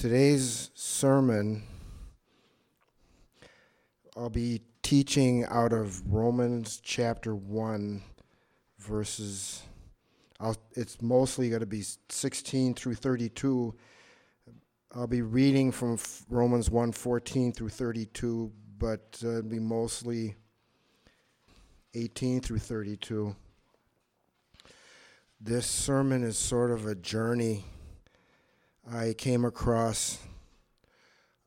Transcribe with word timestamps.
Today's 0.00 0.70
sermon, 0.72 1.62
I'll 4.16 4.30
be 4.30 4.62
teaching 4.82 5.44
out 5.44 5.74
of 5.74 6.00
Romans 6.10 6.80
chapter 6.82 7.34
1, 7.34 8.02
verses, 8.78 9.62
I'll, 10.40 10.56
it's 10.72 11.02
mostly 11.02 11.50
going 11.50 11.60
to 11.60 11.66
be 11.66 11.84
16 12.08 12.72
through 12.72 12.94
32. 12.94 13.74
I'll 14.94 15.06
be 15.06 15.20
reading 15.20 15.70
from 15.70 15.98
Romans 16.30 16.70
1 16.70 16.92
14 16.92 17.52
through 17.52 17.68
32, 17.68 18.50
but 18.78 19.20
uh, 19.22 19.28
it'll 19.28 19.42
be 19.42 19.58
mostly 19.58 20.34
18 21.92 22.40
through 22.40 22.60
32. 22.60 23.36
This 25.42 25.66
sermon 25.66 26.24
is 26.24 26.38
sort 26.38 26.70
of 26.70 26.86
a 26.86 26.94
journey 26.94 27.66
I 28.92 29.12
came 29.12 29.44
across 29.44 30.18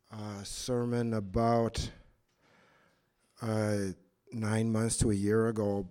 a 0.09 0.45
sermon 0.45 1.13
about 1.13 1.89
uh, 3.41 3.77
nine 4.31 4.71
months 4.71 4.95
to 4.99 5.11
a 5.11 5.13
year 5.13 5.49
ago 5.49 5.89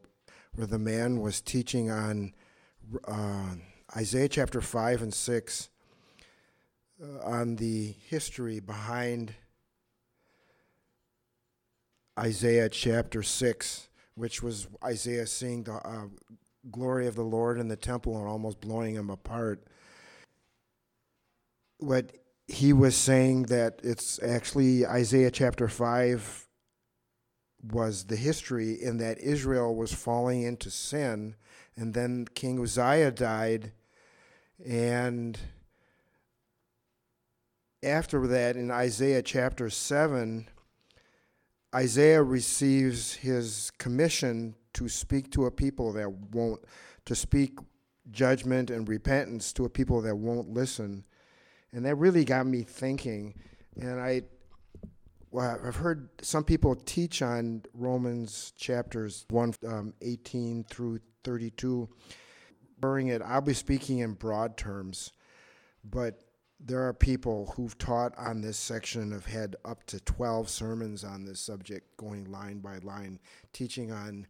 where 0.54 0.66
the 0.66 0.78
man 0.78 1.20
was 1.20 1.42
teaching 1.42 1.90
on 1.90 2.32
uh, 3.06 3.56
Isaiah 3.94 4.30
chapter 4.30 4.62
5 4.62 5.02
and 5.02 5.12
6 5.12 5.68
uh, 7.02 7.18
on 7.22 7.56
the 7.56 7.96
history 8.08 8.58
behind 8.58 9.34
Isaiah 12.18 12.70
chapter 12.70 13.22
6, 13.22 13.88
which 14.14 14.42
was 14.42 14.68
Isaiah 14.82 15.26
seeing 15.26 15.64
the 15.64 15.74
uh, 15.74 16.06
glory 16.70 17.06
of 17.06 17.14
the 17.14 17.24
Lord 17.24 17.58
in 17.58 17.68
the 17.68 17.76
temple 17.76 18.16
and 18.16 18.26
almost 18.26 18.58
blowing 18.62 18.94
him 18.94 19.10
apart 19.10 19.66
what 21.82 22.12
he 22.46 22.72
was 22.72 22.96
saying 22.96 23.44
that 23.44 23.80
it's 23.82 24.22
actually 24.22 24.86
Isaiah 24.86 25.30
chapter 25.30 25.68
5 25.68 26.48
was 27.70 28.04
the 28.04 28.16
history 28.16 28.72
in 28.72 28.98
that 28.98 29.18
Israel 29.18 29.74
was 29.74 29.92
falling 29.92 30.42
into 30.42 30.70
sin 30.70 31.36
and 31.76 31.94
then 31.94 32.26
King 32.34 32.60
Uzziah 32.60 33.10
died. 33.10 33.72
And 34.64 35.38
after 37.82 38.26
that 38.26 38.56
in 38.56 38.70
Isaiah 38.70 39.22
chapter 39.22 39.70
7 39.70 40.48
Isaiah 41.74 42.22
receives 42.22 43.14
his 43.14 43.70
commission 43.78 44.54
to 44.74 44.88
speak 44.88 45.30
to 45.32 45.46
a 45.46 45.50
people 45.50 45.92
that 45.94 46.10
won't 46.10 46.60
to 47.06 47.14
speak 47.14 47.58
judgment 48.10 48.70
and 48.70 48.88
repentance 48.88 49.52
to 49.54 49.64
a 49.64 49.70
people 49.70 50.02
that 50.02 50.16
won't 50.16 50.50
listen 50.50 51.04
and 51.72 51.84
that 51.86 51.96
really 51.96 52.24
got 52.24 52.46
me 52.46 52.62
thinking. 52.62 53.34
And 53.80 54.00
I, 54.00 54.22
well, 55.30 55.58
I've 55.64 55.76
heard 55.76 56.08
some 56.20 56.44
people 56.44 56.74
teach 56.74 57.22
on 57.22 57.62
Romans 57.74 58.52
chapters 58.56 59.24
1, 59.30 59.54
um, 59.66 59.94
18 60.02 60.64
through 60.64 61.00
32. 61.24 61.88
During 62.80 63.08
it, 63.08 63.22
I'll 63.24 63.40
be 63.40 63.54
speaking 63.54 64.00
in 64.00 64.14
broad 64.14 64.56
terms, 64.56 65.12
but 65.84 66.20
there 66.64 66.86
are 66.86 66.92
people 66.92 67.52
who've 67.56 67.76
taught 67.78 68.12
on 68.16 68.40
this 68.40 68.56
section 68.56 69.12
have 69.12 69.26
had 69.26 69.56
up 69.64 69.84
to 69.86 70.00
12 70.00 70.48
sermons 70.48 71.04
on 71.04 71.24
this 71.24 71.40
subject, 71.40 71.96
going 71.96 72.30
line 72.30 72.58
by 72.58 72.78
line, 72.78 73.18
teaching 73.52 73.90
on 73.90 74.26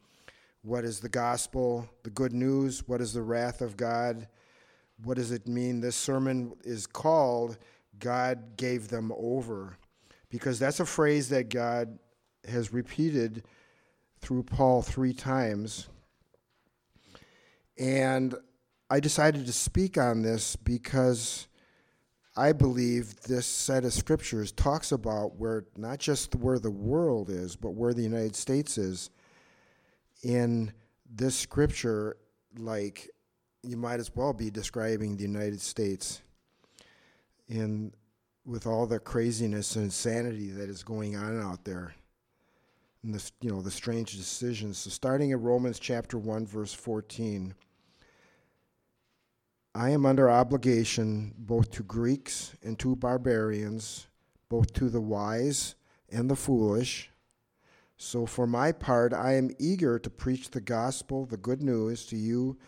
what 0.63 0.85
is 0.85 1.01
the 1.01 1.09
gospel, 1.09 1.89
the 2.05 2.11
good 2.11 2.33
news, 2.33 2.87
what 2.87 3.01
is 3.01 3.13
the 3.13 3.23
wrath 3.23 3.61
of 3.61 3.77
God, 3.77 4.29
what 5.05 5.17
does 5.17 5.33
it 5.33 5.47
mean? 5.47 5.81
This 5.81 5.97
sermon 5.97 6.55
is 6.65 6.87
called 6.87 7.59
God 7.99 8.57
Gave 8.57 8.89
Them 8.89 9.13
Over, 9.17 9.77
because 10.29 10.59
that's 10.59 10.81
a 10.81 10.87
phrase 10.87 11.29
that 11.31 11.49
God 11.49 11.99
has 12.49 12.73
repeated 12.73 13.45
through 14.21 14.45
Paul 14.45 14.83
three 14.83 15.13
times. 15.13 15.89
And 17.79 18.35
I 18.91 19.01
decided 19.01 19.47
to 19.47 19.53
speak 19.53 19.97
on 19.97 20.23
this 20.23 20.57
because 20.57 21.49
I 22.37 22.53
believe 22.53 23.21
this 23.23 23.47
set 23.47 23.85
of 23.85 23.93
scriptures 23.93 24.53
talks 24.53 24.93
about 24.93 25.37
where 25.37 25.65
not 25.77 25.99
just 25.99 26.35
where 26.35 26.59
the 26.59 26.71
world 26.71 27.29
is, 27.29 27.57
but 27.57 27.71
where 27.71 27.93
the 27.93 28.03
United 28.03 28.37
States 28.37 28.79
is. 28.79 29.11
In 30.23 30.73
this 31.11 31.37
scripture, 31.37 32.17
like 32.57 33.11
you 33.63 33.77
might 33.77 34.01
as 34.01 34.15
well 34.15 34.33
be 34.33 34.51
describing 34.51 35.17
the 35.17 35.23
United 35.23 35.61
States 35.61 36.23
in 37.49 37.93
with 38.45 38.67
all 38.67 38.87
the 38.87 38.99
craziness 38.99 39.77
and 39.77 39.85
insanity 39.85 40.51
that 40.51 40.69
is 40.69 40.83
going 40.83 41.17
on 41.17 41.41
out 41.41 41.65
there 41.65 41.95
and 43.03 43.15
the 43.15 43.31
you 43.41 43.51
know 43.51 43.63
the 43.63 43.71
strange 43.71 44.17
decisions. 44.17 44.79
So 44.79 44.91
starting 44.91 45.31
in 45.31 45.41
Romans 45.41 45.79
chapter 45.79 46.19
1 46.19 46.47
verse 46.47 46.73
14 46.73 47.55
I 49.75 49.91
am 49.91 50.05
under 50.05 50.29
obligation 50.29 51.35
both 51.39 51.71
to 51.73 51.83
Greeks 51.83 52.55
and 52.63 52.79
to 52.81 52.97
barbarians 52.97 54.09
both 54.49 54.73
to 54.75 54.91
the 54.91 55.01
wise 55.01 55.77
and 56.11 56.31
the 56.31 56.37
foolish. 56.37 57.11
So 57.97 58.27
for 58.27 58.47
my 58.47 58.73
part 58.73 59.13
I 59.13 59.35
am 59.35 59.51
eager 59.59 60.01
to 60.01 60.11
preach 60.11 60.51
the 60.51 60.61
gospel 60.61 61.27
the 61.27 61.37
good 61.37 61.63
news 61.63 62.05
to 62.07 62.17
you 62.17 62.59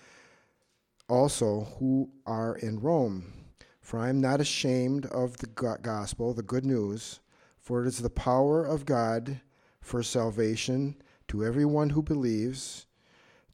also 1.08 1.68
who 1.78 2.10
are 2.26 2.56
in 2.56 2.80
Rome. 2.80 3.32
For 3.80 3.98
I 3.98 4.08
am 4.08 4.20
not 4.20 4.40
ashamed 4.40 5.06
of 5.06 5.36
the 5.36 5.46
gospel, 5.46 6.32
the 6.32 6.42
good 6.42 6.64
news, 6.64 7.20
for 7.58 7.84
it 7.84 7.86
is 7.86 7.98
the 7.98 8.10
power 8.10 8.64
of 8.64 8.86
God 8.86 9.40
for 9.80 10.02
salvation 10.02 10.96
to 11.28 11.44
everyone 11.44 11.90
who 11.90 12.02
believes. 12.02 12.86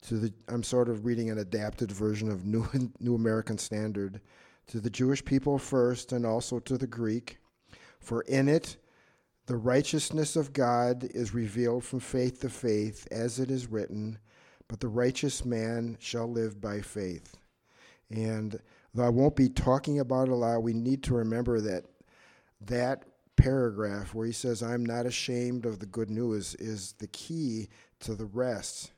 To 0.03 0.19
the, 0.19 0.33
I'm 0.49 0.63
sort 0.63 0.89
of 0.89 1.05
reading 1.05 1.31
an 1.31 1.39
adapted 1.39 1.91
version 1.91 2.31
of 2.31 2.47
New, 2.47 2.67
New 3.01 3.15
American 3.15 3.59
Standard. 3.59 4.21
To 4.69 4.81
the 4.81 4.91
Jewish 4.91 5.25
people 5.25 5.59
first, 5.59 6.13
and 6.13 6.25
also 6.25 6.61
to 6.61 6.79
the 6.79 6.87
Greek. 6.87 7.39
For 7.99 8.23
in 8.23 8.49
it, 8.49 8.77
the 9.47 9.57
righteousness 9.57 10.37
of 10.37 10.53
God 10.53 11.09
is 11.13 11.35
revealed 11.35 11.83
from 11.83 11.99
faith 11.99 12.41
to 12.43 12.49
faith, 12.49 13.09
as 13.11 13.41
it 13.41 13.51
is 13.51 13.67
written, 13.67 14.19
But 14.69 14.79
the 14.79 14.87
righteous 14.87 15.45
man 15.45 15.97
shall 15.99 16.31
live 16.31 16.61
by 16.61 16.83
faith. 16.83 17.40
And 18.11 18.59
though 18.95 19.05
I 19.05 19.09
won't 19.09 19.37
be 19.37 19.49
talking 19.49 20.01
about 20.01 20.29
it 20.29 20.33
a 20.33 20.37
lot, 20.37 20.63
we 20.63 20.73
need 20.73 21.03
to 21.05 21.15
remember 21.15 21.61
that 21.61 21.85
that 22.63 23.05
paragraph 23.37 24.15
where 24.15 24.27
he 24.27 24.33
says, 24.33 24.63
I'm 24.63 24.85
not 24.85 25.07
ashamed 25.07 25.65
of 25.65 25.79
the 25.79 25.87
good 25.87 26.11
news, 26.11 26.55
is 26.57 26.95
the 26.99 27.07
key 27.07 27.69
to 28.01 28.15
the 28.15 28.27
rest 28.27 28.93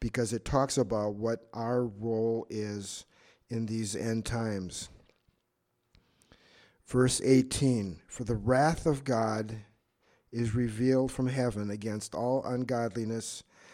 because 0.00 0.32
it 0.32 0.44
talks 0.44 0.76
about 0.76 1.14
what 1.14 1.48
our 1.54 1.84
role 1.84 2.46
is 2.50 3.04
in 3.48 3.66
these 3.66 3.94
end 3.94 4.24
times. 4.24 4.88
Verse 6.86 7.20
18 7.22 8.00
For 8.06 8.24
the 8.24 8.34
wrath 8.34 8.86
of 8.86 9.04
God 9.04 9.56
is 10.32 10.54
revealed 10.54 11.12
from 11.12 11.28
heaven 11.28 11.70
against 11.70 12.14
all 12.14 12.44
ungodliness 12.44 13.44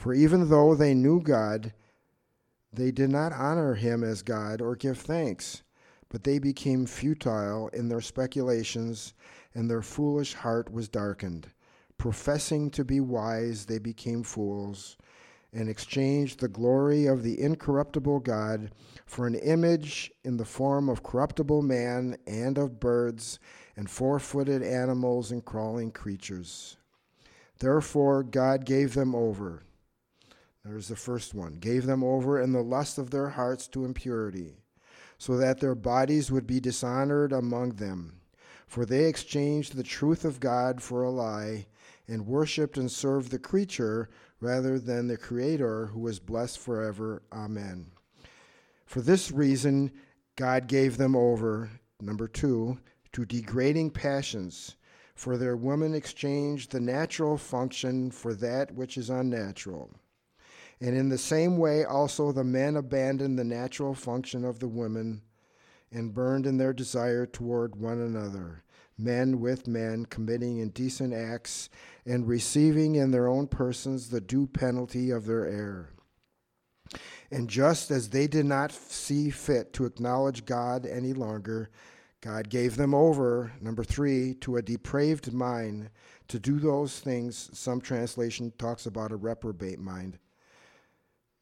For 0.00 0.14
even 0.14 0.48
though 0.48 0.74
they 0.74 0.94
knew 0.94 1.20
God, 1.20 1.74
they 2.72 2.90
did 2.90 3.10
not 3.10 3.34
honor 3.34 3.74
him 3.74 4.02
as 4.02 4.22
God 4.22 4.62
or 4.62 4.74
give 4.74 4.98
thanks, 4.98 5.62
but 6.08 6.24
they 6.24 6.38
became 6.38 6.86
futile 6.86 7.68
in 7.74 7.90
their 7.90 8.00
speculations, 8.00 9.12
and 9.54 9.68
their 9.68 9.82
foolish 9.82 10.32
heart 10.32 10.72
was 10.72 10.88
darkened. 10.88 11.48
Professing 11.98 12.70
to 12.70 12.82
be 12.82 12.98
wise, 12.98 13.66
they 13.66 13.78
became 13.78 14.22
fools, 14.22 14.96
and 15.52 15.68
exchanged 15.68 16.40
the 16.40 16.48
glory 16.48 17.04
of 17.04 17.22
the 17.22 17.38
incorruptible 17.38 18.20
God 18.20 18.70
for 19.04 19.26
an 19.26 19.34
image 19.34 20.10
in 20.24 20.38
the 20.38 20.46
form 20.46 20.88
of 20.88 21.02
corruptible 21.02 21.60
man 21.60 22.16
and 22.26 22.56
of 22.56 22.80
birds 22.80 23.38
and 23.76 23.90
four 23.90 24.18
footed 24.18 24.62
animals 24.62 25.30
and 25.30 25.44
crawling 25.44 25.90
creatures. 25.90 26.78
Therefore, 27.58 28.22
God 28.22 28.64
gave 28.64 28.94
them 28.94 29.14
over 29.14 29.62
there's 30.64 30.88
the 30.88 30.96
first 30.96 31.34
one. 31.34 31.54
Gave 31.54 31.86
them 31.86 32.04
over 32.04 32.40
in 32.40 32.52
the 32.52 32.62
lust 32.62 32.98
of 32.98 33.10
their 33.10 33.30
hearts 33.30 33.66
to 33.68 33.84
impurity, 33.84 34.56
so 35.18 35.36
that 35.36 35.60
their 35.60 35.74
bodies 35.74 36.30
would 36.30 36.46
be 36.46 36.60
dishonored 36.60 37.32
among 37.32 37.70
them. 37.70 38.20
For 38.66 38.84
they 38.84 39.06
exchanged 39.06 39.74
the 39.74 39.82
truth 39.82 40.24
of 40.24 40.38
God 40.38 40.82
for 40.82 41.02
a 41.02 41.10
lie, 41.10 41.66
and 42.06 42.26
worshipped 42.26 42.76
and 42.76 42.90
served 42.90 43.30
the 43.30 43.38
creature 43.38 44.10
rather 44.40 44.78
than 44.78 45.06
the 45.06 45.16
Creator, 45.16 45.86
who 45.86 46.06
is 46.08 46.18
blessed 46.18 46.58
forever. 46.58 47.22
Amen. 47.32 47.92
For 48.84 49.00
this 49.00 49.30
reason, 49.30 49.92
God 50.36 50.66
gave 50.66 50.96
them 50.96 51.14
over, 51.14 51.70
number 52.00 52.26
two, 52.26 52.78
to 53.12 53.24
degrading 53.24 53.90
passions. 53.90 54.76
For 55.14 55.36
their 55.36 55.56
women 55.56 55.94
exchanged 55.94 56.72
the 56.72 56.80
natural 56.80 57.36
function 57.36 58.10
for 58.10 58.34
that 58.34 58.74
which 58.74 58.96
is 58.96 59.10
unnatural. 59.10 59.90
And 60.80 60.96
in 60.96 61.10
the 61.10 61.18
same 61.18 61.58
way, 61.58 61.84
also 61.84 62.32
the 62.32 62.44
men 62.44 62.76
abandoned 62.76 63.38
the 63.38 63.44
natural 63.44 63.94
function 63.94 64.44
of 64.44 64.60
the 64.60 64.68
women 64.68 65.22
and 65.92 66.14
burned 66.14 66.46
in 66.46 66.56
their 66.56 66.72
desire 66.72 67.26
toward 67.26 67.76
one 67.76 68.00
another, 68.00 68.62
men 68.96 69.40
with 69.40 69.68
men 69.68 70.06
committing 70.06 70.58
indecent 70.58 71.12
acts 71.12 71.68
and 72.06 72.26
receiving 72.26 72.94
in 72.94 73.10
their 73.10 73.28
own 73.28 73.46
persons 73.46 74.08
the 74.08 74.20
due 74.20 74.46
penalty 74.46 75.10
of 75.10 75.26
their 75.26 75.46
error. 75.46 75.90
And 77.30 77.48
just 77.48 77.90
as 77.90 78.08
they 78.08 78.26
did 78.26 78.46
not 78.46 78.72
see 78.72 79.30
fit 79.30 79.72
to 79.74 79.84
acknowledge 79.84 80.46
God 80.46 80.86
any 80.86 81.12
longer, 81.12 81.70
God 82.20 82.48
gave 82.48 82.76
them 82.76 82.94
over, 82.94 83.52
number 83.60 83.84
three, 83.84 84.34
to 84.40 84.56
a 84.56 84.62
depraved 84.62 85.32
mind 85.32 85.90
to 86.28 86.38
do 86.38 86.58
those 86.58 86.98
things. 87.00 87.50
Some 87.52 87.80
translation 87.80 88.52
talks 88.58 88.86
about 88.86 89.12
a 89.12 89.16
reprobate 89.16 89.78
mind 89.78 90.18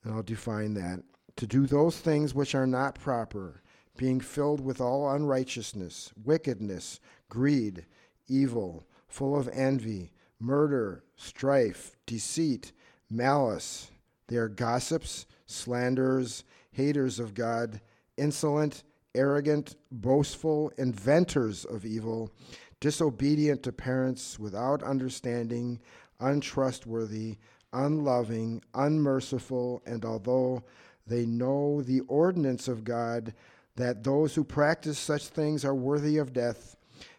and 0.09 0.17
I'll 0.17 0.23
define 0.23 0.73
that. 0.75 1.03
To 1.37 1.47
do 1.47 1.67
those 1.67 1.99
things 1.99 2.35
which 2.35 2.55
are 2.55 2.67
not 2.67 2.99
proper, 2.99 3.63
being 3.99 4.21
filled 4.21 4.61
with 4.61 4.81
all 4.81 5.11
unrighteousness, 5.11 6.13
wickedness, 6.25 6.99
greed, 7.29 7.85
evil, 8.27 8.87
full 9.07 9.39
of 9.39 9.49
envy, 9.53 10.13
murder, 10.41 11.05
strife, 11.17 11.95
deceit, 12.07 12.73
malice. 13.11 13.91
They 14.29 14.37
are 14.37 14.49
gossips, 14.49 15.27
slanderers, 15.47 16.45
haters 16.73 17.21
of 17.21 17.35
God, 17.35 17.81
insolent, 18.17 18.85
arrogant, 19.15 19.77
boastful, 19.93 20.73
inventors 20.79 21.67
of 21.67 21.85
evil, 21.85 22.33
disobedient 22.81 23.63
to 23.65 23.73
parents, 23.73 24.39
without 24.39 24.83
understanding, 24.83 25.81
untrustworthy 26.19 27.37
unloving, 27.73 28.63
unmerciful, 28.75 29.83
and 29.87 30.05
although 30.05 30.63
they 31.07 31.27
know 31.27 31.83
the 31.83 32.01
ordinance 32.01 32.69
of 32.69 32.85
God, 32.85 33.35
that 33.77 34.05
those 34.05 34.35
who 34.35 34.45
practice 34.45 34.99
such 34.99 35.29
things 35.29 35.65
are 35.65 35.75
worthy 35.75 36.19
of 36.19 36.33
death, 36.33 36.77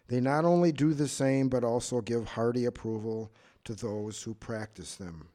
they 0.08 0.20
not 0.20 0.44
only 0.44 0.72
do 0.72 0.92
the 0.92 1.08
same, 1.08 1.48
but 1.48 1.64
also 1.64 2.00
give 2.00 2.28
hearty 2.28 2.64
approval 2.64 3.30
to 3.64 3.74
those 3.74 4.22
who 4.22 4.34
practice 4.34 4.96
them. 4.96 5.28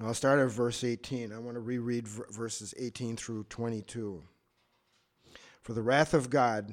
I'll 0.00 0.14
start 0.14 0.40
at 0.40 0.50
verse 0.50 0.82
18. 0.82 1.32
I 1.32 1.38
want 1.38 1.54
to 1.54 1.60
reread 1.60 2.08
verses 2.08 2.74
18 2.76 3.16
through 3.16 3.44
22. 3.44 4.20
For 5.62 5.72
the 5.74 5.82
wrath 5.82 6.12
of 6.12 6.28
God, 6.28 6.72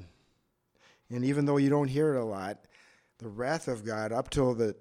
and 1.12 1.24
even 1.24 1.46
though 1.46 1.58
you 1.58 1.70
don't 1.70 1.90
hear 1.90 2.16
it 2.16 2.20
a 2.20 2.26
lot, 2.26 2.66
the 3.20 3.28
wrath 3.28 3.68
of 3.68 3.86
God 3.86 4.12
up 4.12 4.32
till 4.32 4.56
the 4.56 4.76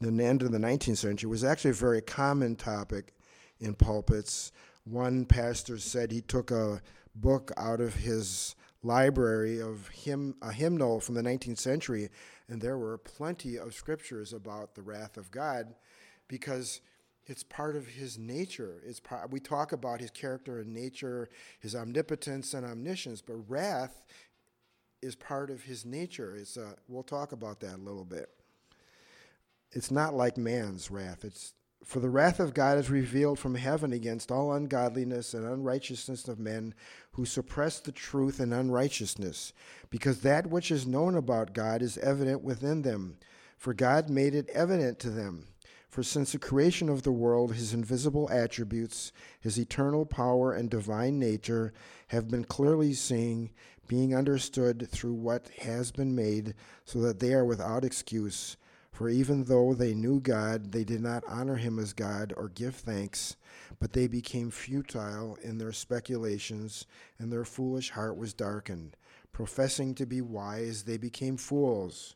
the 0.00 0.24
end 0.24 0.42
of 0.42 0.52
the 0.52 0.58
19th 0.58 0.98
century 0.98 1.28
was 1.28 1.44
actually 1.44 1.70
a 1.70 1.74
very 1.74 2.02
common 2.02 2.56
topic 2.56 3.14
in 3.60 3.74
pulpits. 3.74 4.52
One 4.84 5.24
pastor 5.24 5.78
said 5.78 6.10
he 6.10 6.20
took 6.20 6.50
a 6.50 6.82
book 7.14 7.52
out 7.56 7.80
of 7.80 7.94
his 7.94 8.54
library 8.82 9.60
of 9.60 9.88
hymn, 9.88 10.34
a 10.42 10.52
hymnal 10.52 11.00
from 11.00 11.14
the 11.14 11.22
19th 11.22 11.58
century, 11.58 12.10
and 12.48 12.60
there 12.60 12.76
were 12.76 12.98
plenty 12.98 13.56
of 13.56 13.74
scriptures 13.74 14.32
about 14.32 14.74
the 14.74 14.82
wrath 14.82 15.16
of 15.16 15.30
God 15.30 15.74
because 16.28 16.80
it's 17.26 17.42
part 17.42 17.76
of 17.76 17.86
his 17.86 18.18
nature. 18.18 18.82
It's 18.86 19.00
part, 19.00 19.30
we 19.30 19.40
talk 19.40 19.72
about 19.72 20.00
his 20.00 20.10
character 20.10 20.58
and 20.58 20.74
nature, 20.74 21.30
his 21.60 21.74
omnipotence 21.74 22.52
and 22.52 22.66
omniscience, 22.66 23.22
but 23.22 23.36
wrath 23.48 24.04
is 25.00 25.14
part 25.14 25.50
of 25.50 25.62
his 25.62 25.86
nature. 25.86 26.36
It's 26.36 26.58
a, 26.58 26.74
we'll 26.86 27.02
talk 27.02 27.32
about 27.32 27.60
that 27.60 27.76
a 27.76 27.82
little 27.82 28.04
bit 28.04 28.28
it's 29.74 29.90
not 29.90 30.14
like 30.14 30.38
man's 30.38 30.90
wrath. 30.90 31.24
It's 31.24 31.52
for 31.84 32.00
the 32.00 32.08
wrath 32.08 32.40
of 32.40 32.54
God 32.54 32.78
is 32.78 32.88
revealed 32.88 33.38
from 33.38 33.56
heaven 33.56 33.92
against 33.92 34.32
all 34.32 34.54
ungodliness 34.54 35.34
and 35.34 35.44
unrighteousness 35.44 36.26
of 36.28 36.38
men 36.38 36.72
who 37.12 37.26
suppress 37.26 37.78
the 37.78 37.92
truth 37.92 38.40
in 38.40 38.54
unrighteousness, 38.54 39.52
because 39.90 40.22
that 40.22 40.46
which 40.46 40.70
is 40.70 40.86
known 40.86 41.14
about 41.14 41.52
God 41.52 41.82
is 41.82 41.98
evident 41.98 42.42
within 42.42 42.82
them, 42.82 43.18
for 43.58 43.74
God 43.74 44.08
made 44.08 44.34
it 44.34 44.48
evident 44.50 44.98
to 45.00 45.10
them. 45.10 45.48
For 45.90 46.02
since 46.02 46.32
the 46.32 46.38
creation 46.38 46.88
of 46.88 47.02
the 47.02 47.12
world, 47.12 47.54
his 47.54 47.74
invisible 47.74 48.28
attributes, 48.30 49.12
his 49.38 49.58
eternal 49.58 50.06
power 50.06 50.52
and 50.52 50.70
divine 50.70 51.18
nature 51.18 51.72
have 52.08 52.28
been 52.28 52.44
clearly 52.44 52.94
seen, 52.94 53.50
being 53.86 54.16
understood 54.16 54.88
through 54.90 55.14
what 55.14 55.50
has 55.60 55.92
been 55.92 56.16
made, 56.16 56.54
so 56.84 57.00
that 57.02 57.20
they 57.20 57.34
are 57.34 57.44
without 57.44 57.84
excuse. 57.84 58.56
For 58.94 59.08
even 59.08 59.42
though 59.42 59.74
they 59.74 59.92
knew 59.92 60.20
God, 60.20 60.70
they 60.70 60.84
did 60.84 61.00
not 61.00 61.24
honor 61.26 61.56
him 61.56 61.80
as 61.80 61.92
God 61.92 62.32
or 62.36 62.48
give 62.48 62.76
thanks, 62.76 63.34
but 63.80 63.92
they 63.92 64.06
became 64.06 64.52
futile 64.52 65.36
in 65.42 65.58
their 65.58 65.72
speculations, 65.72 66.86
and 67.18 67.32
their 67.32 67.44
foolish 67.44 67.90
heart 67.90 68.16
was 68.16 68.32
darkened. 68.32 68.96
Professing 69.32 69.96
to 69.96 70.06
be 70.06 70.20
wise, 70.20 70.84
they 70.84 70.96
became 70.96 71.36
fools, 71.36 72.14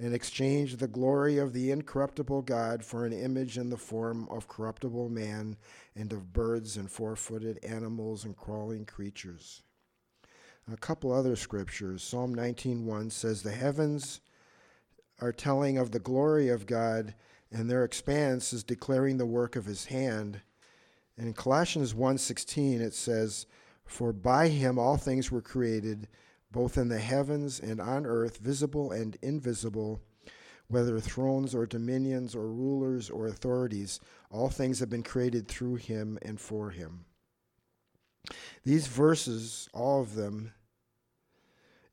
and 0.00 0.12
exchanged 0.12 0.80
the 0.80 0.88
glory 0.88 1.38
of 1.38 1.52
the 1.52 1.70
incorruptible 1.70 2.42
God 2.42 2.84
for 2.84 3.06
an 3.06 3.12
image 3.12 3.56
in 3.56 3.70
the 3.70 3.76
form 3.76 4.26
of 4.28 4.48
corruptible 4.48 5.08
man, 5.08 5.56
and 5.94 6.12
of 6.12 6.32
birds 6.32 6.76
and 6.76 6.90
four 6.90 7.14
footed 7.14 7.60
animals 7.62 8.24
and 8.24 8.36
crawling 8.36 8.86
creatures. 8.86 9.62
A 10.68 10.76
couple 10.76 11.12
other 11.12 11.36
scriptures. 11.36 12.02
Psalm 12.02 12.34
19:1 12.34 13.12
says, 13.12 13.44
The 13.44 13.52
heavens 13.52 14.20
are 15.22 15.32
telling 15.32 15.78
of 15.78 15.92
the 15.92 16.00
glory 16.00 16.48
of 16.48 16.66
God, 16.66 17.14
and 17.52 17.70
their 17.70 17.84
expanse 17.84 18.52
is 18.52 18.64
declaring 18.64 19.18
the 19.18 19.26
work 19.26 19.54
of 19.54 19.66
his 19.66 19.86
hand. 19.86 20.40
And 21.16 21.28
in 21.28 21.32
Colossians 21.32 21.94
1:16 21.94 22.80
it 22.80 22.92
says, 22.92 23.46
"For 23.84 24.12
by 24.12 24.48
him 24.48 24.78
all 24.78 24.96
things 24.96 25.30
were 25.30 25.40
created, 25.40 26.08
both 26.50 26.76
in 26.76 26.88
the 26.88 26.98
heavens 26.98 27.60
and 27.60 27.80
on 27.80 28.04
earth, 28.04 28.38
visible 28.38 28.90
and 28.90 29.16
invisible, 29.22 30.02
whether 30.66 30.98
thrones 30.98 31.54
or 31.54 31.66
dominions 31.66 32.34
or 32.34 32.48
rulers 32.48 33.08
or 33.08 33.28
authorities, 33.28 34.00
all 34.28 34.48
things 34.48 34.80
have 34.80 34.90
been 34.90 35.04
created 35.04 35.46
through 35.46 35.76
him 35.76 36.18
and 36.22 36.40
for 36.40 36.70
him." 36.70 37.04
These 38.64 38.88
verses, 38.88 39.68
all 39.72 40.00
of 40.00 40.14
them, 40.14 40.52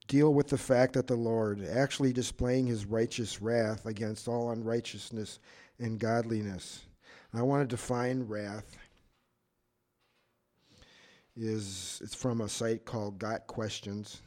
deal 0.09 0.33
with 0.33 0.47
the 0.47 0.57
fact 0.57 0.93
that 0.93 1.07
the 1.07 1.15
Lord, 1.15 1.63
actually 1.63 2.11
displaying 2.11 2.65
his 2.65 2.85
righteous 2.85 3.41
wrath 3.41 3.85
against 3.85 4.27
all 4.27 4.51
unrighteousness 4.51 5.39
and 5.77 5.99
godliness. 5.99 6.81
I 7.33 7.43
want 7.43 7.69
to 7.69 7.75
define 7.75 8.27
wrath. 8.27 8.75
Is 11.37 12.01
it's 12.03 12.15
from 12.15 12.41
a 12.41 12.49
site 12.49 12.83
called 12.83 13.19
Got 13.19 13.47
Questions. 13.47 14.21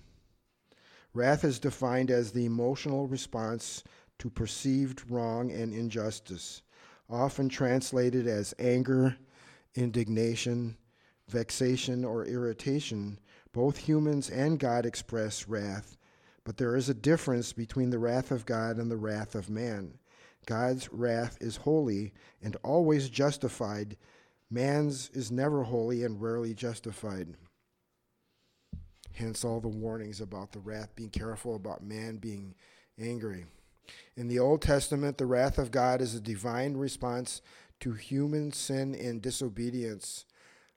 Wrath 1.15 1.45
is 1.45 1.59
defined 1.59 2.11
as 2.11 2.31
the 2.31 2.47
emotional 2.47 3.09
response 3.09 3.83
to 4.21 4.31
perceived 4.31 5.11
wrong 5.11 5.51
and 5.51 5.75
injustice, 5.75 6.63
often 7.11 7.49
translated 7.49 8.29
as 8.29 8.55
anger, 8.59 9.17
indignation, 9.75 10.77
vexation, 11.29 12.05
or 12.05 12.25
irritation 12.25 13.19
both 13.53 13.77
humans 13.77 14.31
and 14.31 14.59
God 14.59 14.87
express 14.87 15.47
wrath, 15.49 15.97
but 16.45 16.57
there 16.57 16.77
is 16.77 16.89
a 16.89 16.95
difference 16.95 17.53
between 17.53 17.91
the 17.91 17.99
wrath 17.99 18.31
of 18.31 18.47
God 18.47 18.79
and 18.79 18.91
the 18.91 18.97
wrath 18.97 19.35
of 19.35 19.51
man. 19.51 19.99
God's 20.47 20.93
wrath 20.93 21.39
is 21.41 21.57
holy 21.57 22.13
and 22.43 22.57
always 22.65 23.09
justified. 23.09 23.97
Man's 24.51 25.09
is 25.11 25.31
never 25.31 25.63
holy 25.63 26.03
and 26.03 26.21
rarely 26.21 26.55
justified. 26.55 27.37
Hence, 29.15 29.45
all 29.45 29.61
the 29.61 29.69
warnings 29.69 30.21
about 30.21 30.53
the 30.53 30.59
wrath, 30.59 30.97
being 30.97 31.11
careful 31.11 31.55
about 31.55 31.85
man 31.85 32.17
being 32.17 32.55
angry. 32.99 33.45
In 34.17 34.29
the 34.29 34.39
Old 34.39 34.63
Testament, 34.63 35.19
the 35.19 35.27
wrath 35.27 35.59
of 35.59 35.71
God 35.71 36.01
is 36.01 36.15
a 36.15 36.21
divine 36.21 36.77
response 36.77 37.43
to 37.81 37.93
human 37.93 38.53
sin 38.53 38.95
and 38.95 39.21
disobedience. 39.21 40.25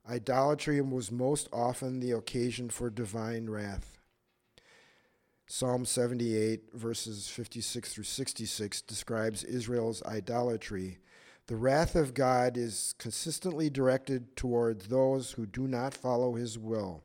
Idolatry 0.10 0.80
was 0.82 1.12
most 1.12 1.50
often 1.52 2.00
the 2.00 2.12
occasion 2.12 2.70
for 2.70 2.92
divine 2.92 3.50
wrath. 3.50 3.98
Psalm 5.48 5.86
78, 5.86 6.74
verses 6.74 7.28
56 7.28 7.94
through 7.94 8.04
66, 8.04 8.82
describes 8.82 9.44
Israel's 9.44 10.04
idolatry. 10.04 11.00
The 11.48 11.56
wrath 11.56 11.96
of 11.96 12.14
God 12.14 12.56
is 12.56 12.94
consistently 13.00 13.70
directed 13.70 14.36
towards 14.36 14.88
those 14.88 15.32
who 15.32 15.46
do 15.46 15.68
not 15.68 15.94
follow 15.94 16.36
his 16.36 16.58
will. 16.58 17.04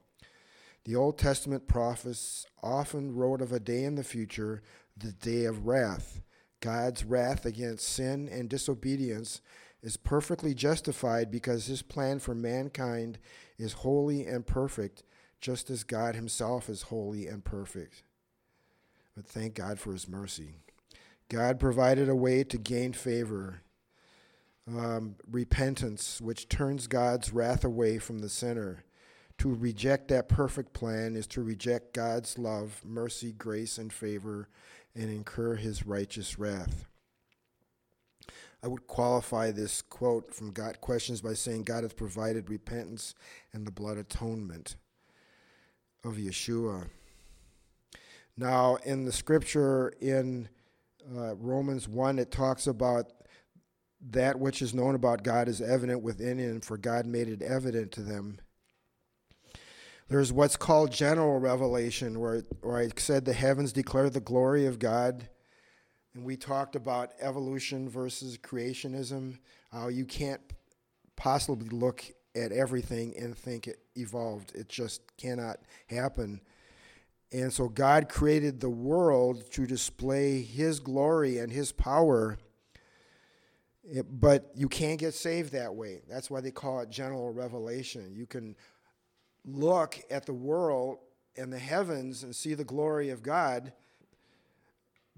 The 0.85 0.97
Old 0.97 1.19
Testament 1.19 1.69
prophets 1.69 2.47
often 2.63 3.15
wrote 3.15 3.41
of 3.41 3.53
a 3.53 3.61
day 3.61 3.85
in 3.85 3.95
the 3.95 4.05
future, 4.05 4.63
the 4.97 5.13
day 5.13 5.45
of 5.45 5.67
wrath. 5.67 6.21
God's 6.61 7.05
wrath 7.05 7.47
against 7.47 7.89
sin 7.89 8.29
and 8.31 8.49
disobedience 8.49 9.41
is 9.83 9.97
perfectly 9.97 10.55
justified 10.55 11.31
because 11.31 11.67
his 11.67 11.83
plan 11.83 12.19
for 12.19 12.35
mankind 12.35 13.19
is 13.59 13.73
holy 13.75 14.27
and 14.27 14.47
perfect, 14.47 15.03
just 15.41 15.71
as 15.71 15.85
God 15.85 16.15
himself 16.15 16.69
is 16.69 16.83
holy 16.83 17.27
and 17.27 17.45
perfect. 17.45 18.03
But 19.17 19.27
thank 19.27 19.55
God 19.55 19.79
for 19.79 19.93
his 19.93 20.09
mercy. 20.09 20.57
God 21.29 21.61
provided 21.61 22.09
a 22.09 22.17
way 22.17 22.45
to 22.45 22.59
gain 22.59 22.93
favor, 22.93 23.63
um, 24.69 25.17
repentance, 25.31 26.21
which 26.21 26.49
turns 26.49 26.87
God's 26.87 27.33
wrath 27.33 27.65
away 27.65 27.99
from 27.99 28.19
the 28.19 28.29
sinner. 28.29 28.85
To 29.39 29.55
reject 29.55 30.09
that 30.09 30.29
perfect 30.29 30.75
plan 30.75 31.17
is 31.17 31.27
to 31.29 31.43
reject 31.43 31.95
God's 31.95 32.37
love, 32.37 32.83
mercy, 32.85 33.33
grace, 33.33 33.79
and 33.79 33.91
favor 33.91 34.49
and 34.95 35.09
incur 35.09 35.55
his 35.55 35.87
righteous 35.87 36.39
wrath. 36.39 36.90
I 38.63 38.69
would 38.69 38.87
qualify 38.87 39.51
this 39.51 39.81
quote 39.81 40.35
from 40.35 40.53
Got 40.53 40.81
Questions 40.81 41.21
by 41.23 41.33
saying 41.33 41.65
God 41.65 41.83
has 41.83 41.95
provided 41.95 42.51
repentance 42.51 43.15
and 43.53 43.67
the 43.67 43.71
blood 43.71 43.97
atonement 43.97 44.77
of 46.05 46.17
Yeshua. 46.17 46.89
Now, 48.37 48.77
in 48.85 49.05
the 49.05 49.13
scripture 49.13 49.93
in 50.01 50.49
uh, 51.17 51.35
Romans 51.37 51.89
1, 51.89 52.19
it 52.19 52.31
talks 52.31 52.67
about 52.67 53.13
that 54.11 54.39
which 54.39 54.63
is 54.63 54.75
known 54.75 54.95
about 54.95 55.23
God 55.23 55.49
is 55.49 55.61
evident 55.61 56.03
within 56.03 56.39
him, 56.39 56.61
for 56.61 56.77
God 56.77 57.07
made 57.07 57.29
it 57.29 57.43
evident 57.43 57.93
to 57.93 58.03
them. 58.03 58.41
There's 60.09 60.33
what's 60.33 60.57
called 60.57 60.91
general 60.91 61.39
revelation, 61.39 62.19
where, 62.19 62.43
where 62.63 62.79
I 62.79 62.89
said 62.97 63.25
the 63.25 63.33
heavens 63.33 63.73
declare 63.73 64.11
the 64.11 64.21
glory 64.21 64.67
of 64.67 64.79
God. 64.79 65.29
And 66.15 66.25
we 66.25 66.37
talked 66.37 66.75
about 66.77 67.13
evolution 67.21 67.89
versus 67.89 68.37
creationism, 68.37 69.39
how 69.71 69.89
you 69.89 70.05
can't 70.05 70.41
possibly 71.17 71.69
look 71.69 72.05
at 72.35 72.53
everything 72.53 73.15
and 73.19 73.37
think 73.37 73.67
it 73.67 73.81
evolved. 73.97 74.53
It 74.55 74.69
just 74.69 75.03
cannot 75.17 75.59
happen. 75.89 76.41
And 77.33 77.53
so 77.53 77.69
God 77.69 78.09
created 78.09 78.61
the 78.61 78.71
world 78.71 79.51
to 79.53 79.67
display 79.67 80.43
His 80.43 80.81
glory 80.81 81.39
and 81.39 81.53
His 81.53 81.71
power. 81.71 82.39
It, 83.85 84.07
but 84.21 84.51
you 84.55 84.69
can't 84.69 84.99
get 84.99 85.15
saved 85.15 85.53
that 85.53 85.75
way. 85.75 86.03
That's 86.09 86.31
why 86.31 86.41
they 86.41 86.51
call 86.51 86.81
it 86.81 86.91
general 86.91 87.33
revelation. 87.33 88.15
You 88.15 88.27
can 88.27 88.57
look 89.45 90.01
at 90.11 90.27
the 90.27 90.33
world 90.33 90.99
and 91.37 91.53
the 91.53 91.59
heavens 91.59 92.23
and 92.23 92.35
see 92.35 92.55
the 92.55 92.65
glory 92.65 93.11
of 93.11 93.23
God, 93.23 93.73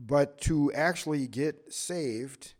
but 0.04 0.40
to 0.42 0.72
actually 0.72 1.26
get 1.26 1.72
saved, 1.72 2.54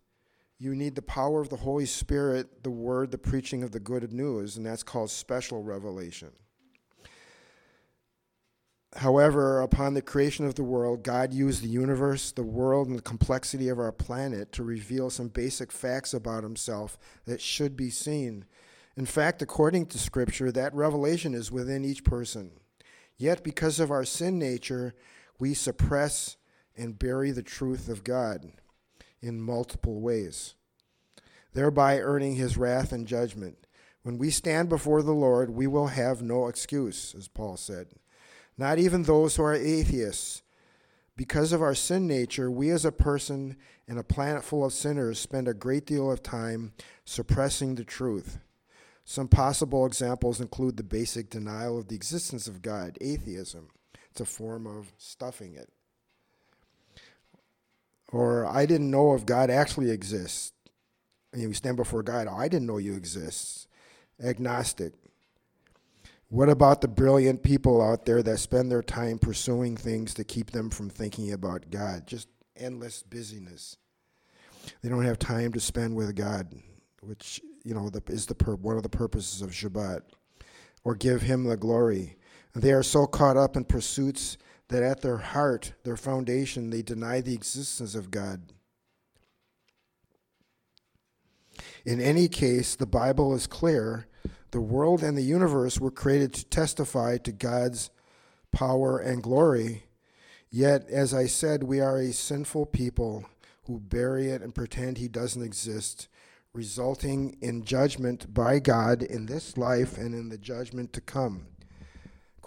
you 0.59 0.75
need 0.75 0.95
the 0.95 1.03
power 1.03 1.41
of 1.41 1.49
the 1.49 1.57
Holy 1.57 1.87
Spirit, 1.87 2.63
the 2.63 2.71
Word, 2.71 3.11
the 3.11 3.19
preaching 3.19 3.63
of 3.63 3.73
the 3.73 3.81
good 3.81 4.13
news, 4.13 4.57
and 4.57 4.65
that's 4.65 4.83
called 4.83 5.11
special 5.11 5.63
revelation. 5.63 6.31
However, 8.95 9.63
upon 9.63 9.95
the 9.95 10.03
creation 10.03 10.45
of 10.45 10.55
the 10.55 10.63
world, 10.63 11.03
God 11.03 11.33
used 11.33 11.63
the 11.63 11.69
universe, 11.69 12.31
the 12.31 12.43
world, 12.43 12.89
and 12.89 12.99
the 12.99 13.03
complexity 13.03 13.69
of 13.69 13.79
our 13.79 13.93
planet 13.93 14.53
to 14.53 14.63
reveal 14.63 15.09
some 15.09 15.29
basic 15.29 15.73
facts 15.73 16.13
about 16.13 16.43
Himself 16.43 16.99
that 17.25 17.41
should 17.41 17.77
be 17.77 17.89
seen 17.89 18.45
in 18.97 19.07
fact, 19.07 19.41
according 19.41 19.87
to 19.87 19.99
Scripture, 19.99 20.53
that 20.53 20.75
revelation 20.75 21.35
is 21.35 21.51
within 21.51 21.85
each 21.85 22.05
person. 22.05 22.51
Yet, 23.17 23.43
because 23.43 23.81
of 23.81 23.91
our 23.91 24.05
sin 24.05 24.39
nature, 24.39 24.95
we 25.39 25.55
suppress 25.55 26.37
and 26.77 26.99
bury 26.99 27.31
the 27.31 27.43
truth 27.43 27.89
of 27.89 28.05
God 28.05 28.53
in 29.21 29.41
multiple 29.41 30.01
ways, 30.01 30.55
thereby 31.53 31.99
earning 31.99 32.37
his 32.37 32.57
wrath 32.57 32.93
and 32.93 33.07
judgment. 33.07 33.67
When 34.03 34.19
we 34.19 34.31
stand 34.31 34.69
before 34.69 35.03
the 35.03 35.13
Lord, 35.13 35.51
we 35.51 35.67
will 35.67 35.89
have 35.89 36.23
no 36.23 36.49
excuse, 36.49 37.15
as 37.17 37.29
Paul 37.29 37.57
said. 37.57 37.89
Not 38.59 38.79
even 38.79 39.05
those 39.05 39.37
who 39.37 39.45
are 39.45 39.55
atheists. 39.55 40.43
Because 41.17 41.53
of 41.53 41.63
our 41.63 41.75
sin 41.75 42.07
nature, 42.07 42.51
we 42.51 42.71
as 42.71 42.85
a 42.85 42.93
person 42.93 43.57
in 43.87 43.99
a 43.99 44.03
planet 44.03 44.43
full 44.43 44.65
of 44.65 44.73
sinners 44.73 45.19
spend 45.21 45.47
a 45.47 45.55
great 45.55 45.87
deal 45.87 46.11
of 46.11 46.23
time 46.23 46.73
suppressing 47.05 47.75
the 47.75 47.85
truth. 47.85 48.39
Some 49.05 49.29
possible 49.29 49.85
examples 49.85 50.41
include 50.41 50.77
the 50.77 50.83
basic 50.83 51.29
denial 51.29 51.79
of 51.79 51.89
the 51.89 51.97
existence 51.97 52.47
of 52.47 52.63
God, 52.63 52.97
atheism. 53.01 53.69
It's 54.11 54.21
a 54.21 54.25
form 54.25 54.67
of 54.67 54.93
stuffing 54.97 55.55
it. 55.55 55.71
Or, 58.13 58.47
I 58.47 58.67
didn't 58.67 58.91
know 58.91 59.15
if 59.15 59.27
God 59.27 59.51
actually 59.51 59.91
exists. 59.91 60.53
And 61.33 61.43
you 61.43 61.53
stand 61.55 61.77
before 61.77 62.03
God, 62.03 62.29
oh, 62.31 62.37
I 62.37 62.49
didn't 62.49 62.67
know 62.67 62.77
you 62.77 62.95
exist. 62.95 63.67
Agnostic. 64.23 64.93
What 66.29 66.49
about 66.49 66.81
the 66.81 66.89
brilliant 66.89 67.43
people 67.43 67.83
out 67.83 68.05
there 68.05 68.23
that 68.23 68.39
spend 68.39 68.71
their 68.71 68.83
time 68.83 69.19
pursuing 69.19 69.77
things 69.77 70.15
to 70.15 70.25
keep 70.25 70.51
them 70.51 70.71
from 70.71 70.89
thinking 70.89 71.33
about 71.33 71.71
God? 71.71 72.07
Just 72.07 72.29
endless 72.57 73.03
busyness. 73.03 73.77
They 74.83 74.89
don't 74.89 75.05
have 75.05 75.19
time 75.19 75.53
to 75.53 75.61
spend 75.61 75.97
with 75.97 76.15
God, 76.15 76.55
which 77.01 77.41
you 77.65 77.75
know, 77.75 77.89
the, 77.89 78.03
is 78.07 78.27
the 78.27 78.35
pur- 78.35 78.55
one 78.55 78.77
of 78.77 78.83
the 78.83 78.89
purposes 78.89 79.43
of 79.43 79.51
Shabbat, 79.51 80.03
or 80.85 80.95
give 80.95 81.23
Him 81.23 81.45
the 81.45 81.57
glory. 81.57 82.17
They 82.55 82.73
are 82.73 82.83
so 82.83 83.07
caught 83.07 83.37
up 83.37 83.57
in 83.57 83.65
pursuits 83.65 84.37
that 84.73 84.83
at 84.83 85.03
their 85.03 85.19
heart, 85.19 85.75
their 85.85 85.97
foundation, 85.97 86.71
they 86.71 86.83
deny 86.83 87.21
the 87.21 87.35
existence 87.35 87.95
of 87.95 88.11
God. 88.11 88.53
In 91.85 92.01
any 92.01 92.27
case, 92.27 92.75
the 92.75 92.87
Bible 92.87 93.35
is 93.35 93.47
clear. 93.47 94.07
The 94.51 94.61
world 94.61 95.03
and 95.03 95.17
the 95.17 95.23
universe 95.23 95.79
were 95.79 95.91
created 95.91 96.33
to 96.35 96.45
testify 96.47 97.19
to 97.19 97.33
God's 97.33 97.91
power 98.51 98.99
and 98.99 99.23
glory. 99.23 99.85
Yet, 100.51 100.89
as 100.89 101.13
I 101.13 101.27
said, 101.27 101.63
we 101.63 101.81
are 101.81 101.99
a 101.99 102.13
sinful 102.13 102.67
people 102.67 103.27
who 103.65 103.79
bury 103.79 104.29
it 104.29 104.43
and 104.43 104.55
pretend 104.55 104.99
He 104.99 105.09
doesn't 105.09 105.43
exist 105.43 106.09
resulting 106.55 107.37
in 107.41 107.65
judgment 107.65 108.33
by 108.33 108.59
God 108.59 109.03
in 109.03 109.27
this 109.27 109.57
life 109.57 109.97
and 109.97 110.15
in 110.15 110.29
the 110.29 110.39
judgment 110.39 110.93
to 110.93 111.01
come. 111.01 111.47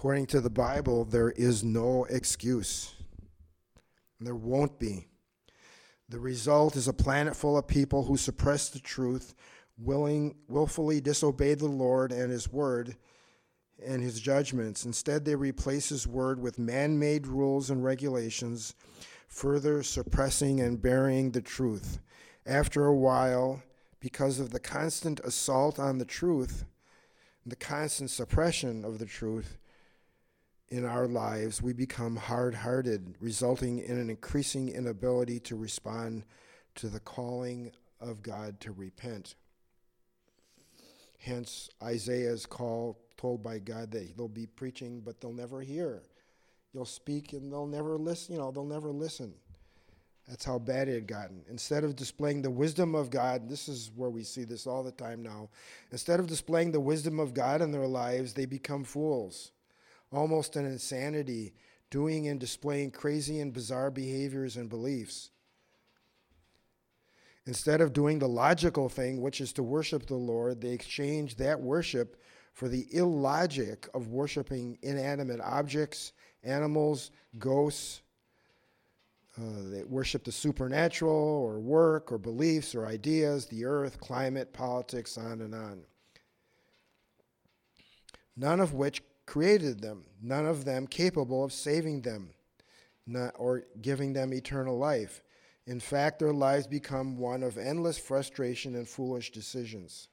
According 0.05 0.27
to 0.27 0.41
the 0.41 0.51
Bible, 0.51 1.03
there 1.03 1.31
is 1.31 1.63
no 1.63 2.03
excuse. 2.11 2.93
There 4.19 4.35
won't 4.35 4.77
be. 4.77 5.07
The 6.09 6.19
result 6.19 6.75
is 6.75 6.87
a 6.87 6.93
planet 6.93 7.35
full 7.35 7.57
of 7.57 7.65
people 7.65 8.03
who 8.03 8.15
suppress 8.15 8.69
the 8.69 8.77
truth, 8.77 9.33
willing, 9.79 10.35
willfully 10.47 11.01
disobey 11.01 11.55
the 11.55 11.65
Lord 11.65 12.11
and 12.11 12.31
His 12.31 12.47
word 12.47 12.97
and 13.83 14.03
His 14.03 14.19
judgments. 14.19 14.85
Instead, 14.85 15.25
they 15.25 15.33
replace 15.33 15.89
His 15.89 16.05
word 16.05 16.39
with 16.39 16.59
man 16.59 16.99
made 16.99 17.25
rules 17.25 17.71
and 17.71 17.83
regulations, 17.83 18.75
further 19.27 19.81
suppressing 19.81 20.59
and 20.61 20.79
burying 20.79 21.31
the 21.31 21.41
truth. 21.41 21.99
After 22.45 22.85
a 22.85 22.95
while, 22.95 23.63
because 23.99 24.39
of 24.39 24.51
the 24.51 24.59
constant 24.59 25.19
assault 25.21 25.79
on 25.79 25.97
the 25.97 26.05
truth, 26.05 26.65
the 27.43 27.55
constant 27.55 28.11
suppression 28.11 28.85
of 28.85 28.99
the 28.99 29.07
truth 29.07 29.57
in 30.75 30.83
our 30.83 31.07
lives, 31.07 31.61
we 31.61 31.71
become 31.71 32.17
hard 32.17 32.53
hearted, 32.53 33.15
resulting 33.21 33.79
in 33.79 33.97
an 33.97 34.09
increasing 34.09 34.67
inability 34.67 35.39
to 35.39 35.55
respond 35.55 36.25
to 36.75 36.89
the 36.89 36.99
calling 36.99 37.71
of 38.01 38.21
God 38.21 38.59
to 38.59 38.73
repent. 38.73 39.35
Hence, 41.17 41.69
Isaiah's 41.81 42.45
call 42.45 42.99
told 43.15 43.41
by 43.41 43.59
God 43.59 43.89
that 43.91 44.17
they'll 44.17 44.27
be 44.27 44.47
preaching, 44.47 44.99
but 44.99 45.21
they'll 45.21 45.31
never 45.31 45.61
hear. 45.61 46.03
You'll 46.73 46.83
speak 46.83 47.31
and 47.31 47.51
they'll 47.51 47.67
never 47.67 47.97
listen, 47.97 48.35
you 48.35 48.41
know, 48.41 48.51
they'll 48.51 48.65
never 48.65 48.91
listen. 48.91 49.33
That's 50.27 50.43
how 50.43 50.59
bad 50.59 50.89
it 50.89 50.95
had 50.95 51.07
gotten. 51.07 51.45
Instead 51.49 51.85
of 51.85 51.95
displaying 51.95 52.41
the 52.41 52.49
wisdom 52.49 52.95
of 52.95 53.09
God, 53.09 53.47
this 53.47 53.69
is 53.69 53.91
where 53.95 54.09
we 54.09 54.23
see 54.23 54.43
this 54.43 54.67
all 54.67 54.83
the 54.83 54.91
time 54.91 55.23
now. 55.23 55.49
Instead 55.91 56.19
of 56.19 56.27
displaying 56.27 56.71
the 56.71 56.79
wisdom 56.81 57.19
of 57.19 57.33
God 57.33 57.61
in 57.61 57.71
their 57.71 57.87
lives, 57.87 58.33
they 58.33 58.45
become 58.45 58.83
fools, 58.83 59.51
almost 60.15 60.55
an 60.55 60.65
insanity, 60.65 61.53
doing 61.89 62.27
and 62.27 62.39
displaying 62.39 62.91
crazy 62.91 63.39
and 63.39 63.53
bizarre 63.53 63.91
behaviors 63.91 64.57
and 64.57 64.69
beliefs. 64.69 65.31
Instead 67.45 67.81
of 67.81 67.93
doing 67.93 68.17
the 68.17 68.27
logical 68.27 68.89
thing, 68.89 69.21
which 69.21 69.39
is 69.39 69.53
to 69.53 69.63
worship 69.63 70.07
the 70.07 70.15
Lord, 70.15 70.61
they 70.61 70.71
exchange 70.71 71.35
that 71.35 71.61
worship 71.61 72.21
for 72.53 72.67
the 72.67 72.87
illogic 72.91 73.87
of 73.93 74.07
worshiping 74.07 74.79
inanimate 74.81 75.41
objects, 75.41 76.13
animals, 76.43 77.11
ghosts, 77.37 78.01
uh, 79.37 79.69
they 79.69 79.83
worship 79.83 80.23
the 80.23 80.31
supernatural 80.31 81.13
or 81.13 81.59
work 81.59 82.11
or 82.11 82.17
beliefs 82.17 82.73
or 82.73 82.87
ideas, 82.87 83.45
the 83.47 83.65
earth, 83.65 83.99
climate, 83.99 84.53
politics, 84.53 85.17
on 85.17 85.41
and 85.41 85.53
on. 85.53 85.81
None 88.37 88.61
of 88.61 88.73
which 88.73 89.01
created 89.25 89.81
them, 89.81 90.05
none 90.21 90.45
of 90.45 90.65
them 90.65 90.87
capable 90.87 91.43
of 91.43 91.53
saving 91.53 92.01
them 92.01 92.29
not, 93.07 93.33
or 93.37 93.63
giving 93.81 94.13
them 94.13 94.33
eternal 94.33 94.77
life. 94.77 95.21
In 95.67 95.79
fact, 95.79 96.19
their 96.19 96.33
lives 96.33 96.67
become 96.67 97.17
one 97.17 97.43
of 97.43 97.57
endless 97.57 97.97
frustration 97.97 98.75
and 98.75 98.87
foolish 98.87 99.31
decisions. 99.31 100.09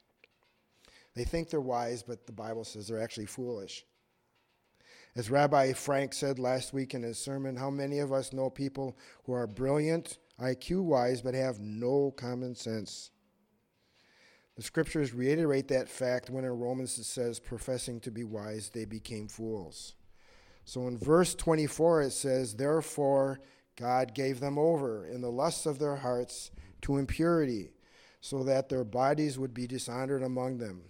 They 1.14 1.24
think 1.24 1.50
they're 1.50 1.60
wise, 1.60 2.02
but 2.02 2.26
the 2.26 2.32
Bible 2.32 2.64
says 2.64 2.88
they're 2.88 3.02
actually 3.02 3.26
foolish. 3.26 3.84
As 5.14 5.30
Rabbi 5.30 5.74
Frank 5.74 6.14
said 6.14 6.38
last 6.38 6.72
week 6.72 6.94
in 6.94 7.02
his 7.02 7.18
sermon, 7.18 7.56
how 7.56 7.68
many 7.68 7.98
of 7.98 8.12
us 8.12 8.32
know 8.32 8.48
people 8.48 8.96
who 9.24 9.32
are 9.32 9.46
brilliant, 9.46 10.18
IQ 10.40 10.84
wise, 10.84 11.20
but 11.20 11.34
have 11.34 11.60
no 11.60 12.12
common 12.16 12.54
sense? 12.54 13.10
The 14.62 14.66
scriptures 14.66 15.12
reiterate 15.12 15.66
that 15.68 15.88
fact 15.88 16.30
when 16.30 16.44
in 16.44 16.52
Romans 16.52 16.96
it 16.96 17.02
says, 17.02 17.40
professing 17.40 17.98
to 17.98 18.12
be 18.12 18.22
wise, 18.22 18.68
they 18.68 18.84
became 18.84 19.26
fools. 19.26 19.96
So 20.64 20.86
in 20.86 20.96
verse 20.96 21.34
24 21.34 22.02
it 22.02 22.12
says, 22.12 22.54
Therefore 22.54 23.40
God 23.74 24.14
gave 24.14 24.38
them 24.38 24.58
over 24.58 25.04
in 25.04 25.20
the 25.20 25.32
lusts 25.32 25.66
of 25.66 25.80
their 25.80 25.96
hearts 25.96 26.52
to 26.82 26.96
impurity, 26.96 27.72
so 28.20 28.44
that 28.44 28.68
their 28.68 28.84
bodies 28.84 29.36
would 29.36 29.52
be 29.52 29.66
dishonored 29.66 30.22
among 30.22 30.58
them. 30.58 30.82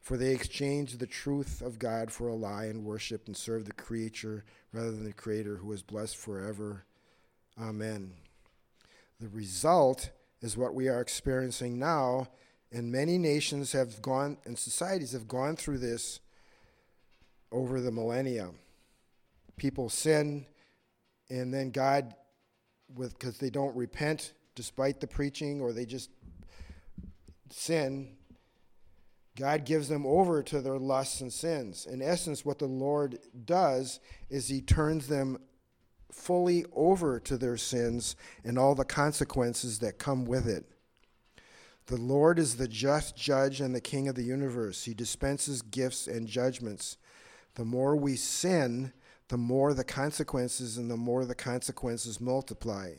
For 0.00 0.16
they 0.16 0.34
exchanged 0.34 0.98
the 0.98 1.06
truth 1.06 1.62
of 1.62 1.78
God 1.78 2.10
for 2.10 2.26
a 2.26 2.34
lie 2.34 2.64
and 2.64 2.84
worshiped 2.84 3.28
and 3.28 3.36
served 3.36 3.66
the 3.66 3.72
creature 3.72 4.44
rather 4.72 4.90
than 4.90 5.04
the 5.04 5.12
Creator 5.12 5.58
who 5.58 5.70
is 5.70 5.84
blessed 5.84 6.16
forever. 6.16 6.86
Amen. 7.56 8.14
The 9.20 9.28
result 9.28 10.10
is 10.42 10.56
what 10.56 10.74
we 10.74 10.88
are 10.88 11.00
experiencing 11.00 11.78
now, 11.78 12.28
and 12.70 12.90
many 12.90 13.16
nations 13.16 13.72
have 13.72 14.02
gone 14.02 14.36
and 14.44 14.58
societies 14.58 15.12
have 15.12 15.28
gone 15.28 15.56
through 15.56 15.78
this 15.78 16.20
over 17.52 17.80
the 17.80 17.92
millennia. 17.92 18.50
People 19.56 19.88
sin, 19.88 20.46
and 21.30 21.54
then 21.54 21.70
God, 21.70 22.14
with 22.94 23.18
because 23.18 23.38
they 23.38 23.50
don't 23.50 23.76
repent 23.76 24.34
despite 24.54 25.00
the 25.00 25.06
preaching, 25.06 25.60
or 25.60 25.72
they 25.72 25.86
just 25.86 26.10
sin, 27.50 28.16
God 29.36 29.64
gives 29.64 29.88
them 29.88 30.04
over 30.04 30.42
to 30.42 30.60
their 30.60 30.78
lusts 30.78 31.20
and 31.20 31.32
sins. 31.32 31.86
In 31.86 32.02
essence, 32.02 32.44
what 32.44 32.58
the 32.58 32.66
Lord 32.66 33.18
does 33.44 34.00
is 34.28 34.48
He 34.48 34.60
turns 34.60 35.06
them 35.06 35.38
fully 36.12 36.64
over 36.74 37.18
to 37.20 37.36
their 37.36 37.56
sins 37.56 38.16
and 38.44 38.58
all 38.58 38.74
the 38.74 38.84
consequences 38.84 39.78
that 39.80 39.98
come 39.98 40.24
with 40.24 40.46
it. 40.46 40.64
The 41.86 41.96
Lord 41.96 42.38
is 42.38 42.56
the 42.56 42.68
just 42.68 43.16
judge 43.16 43.60
and 43.60 43.74
the 43.74 43.80
king 43.80 44.08
of 44.08 44.14
the 44.14 44.22
universe. 44.22 44.84
He 44.84 44.94
dispenses 44.94 45.62
gifts 45.62 46.06
and 46.06 46.28
judgments. 46.28 46.96
The 47.54 47.64
more 47.64 47.96
we 47.96 48.16
sin, 48.16 48.92
the 49.28 49.36
more 49.36 49.74
the 49.74 49.84
consequences, 49.84 50.76
and 50.78 50.90
the 50.90 50.96
more 50.96 51.24
the 51.24 51.34
consequences 51.34 52.20
multiply. 52.20 52.92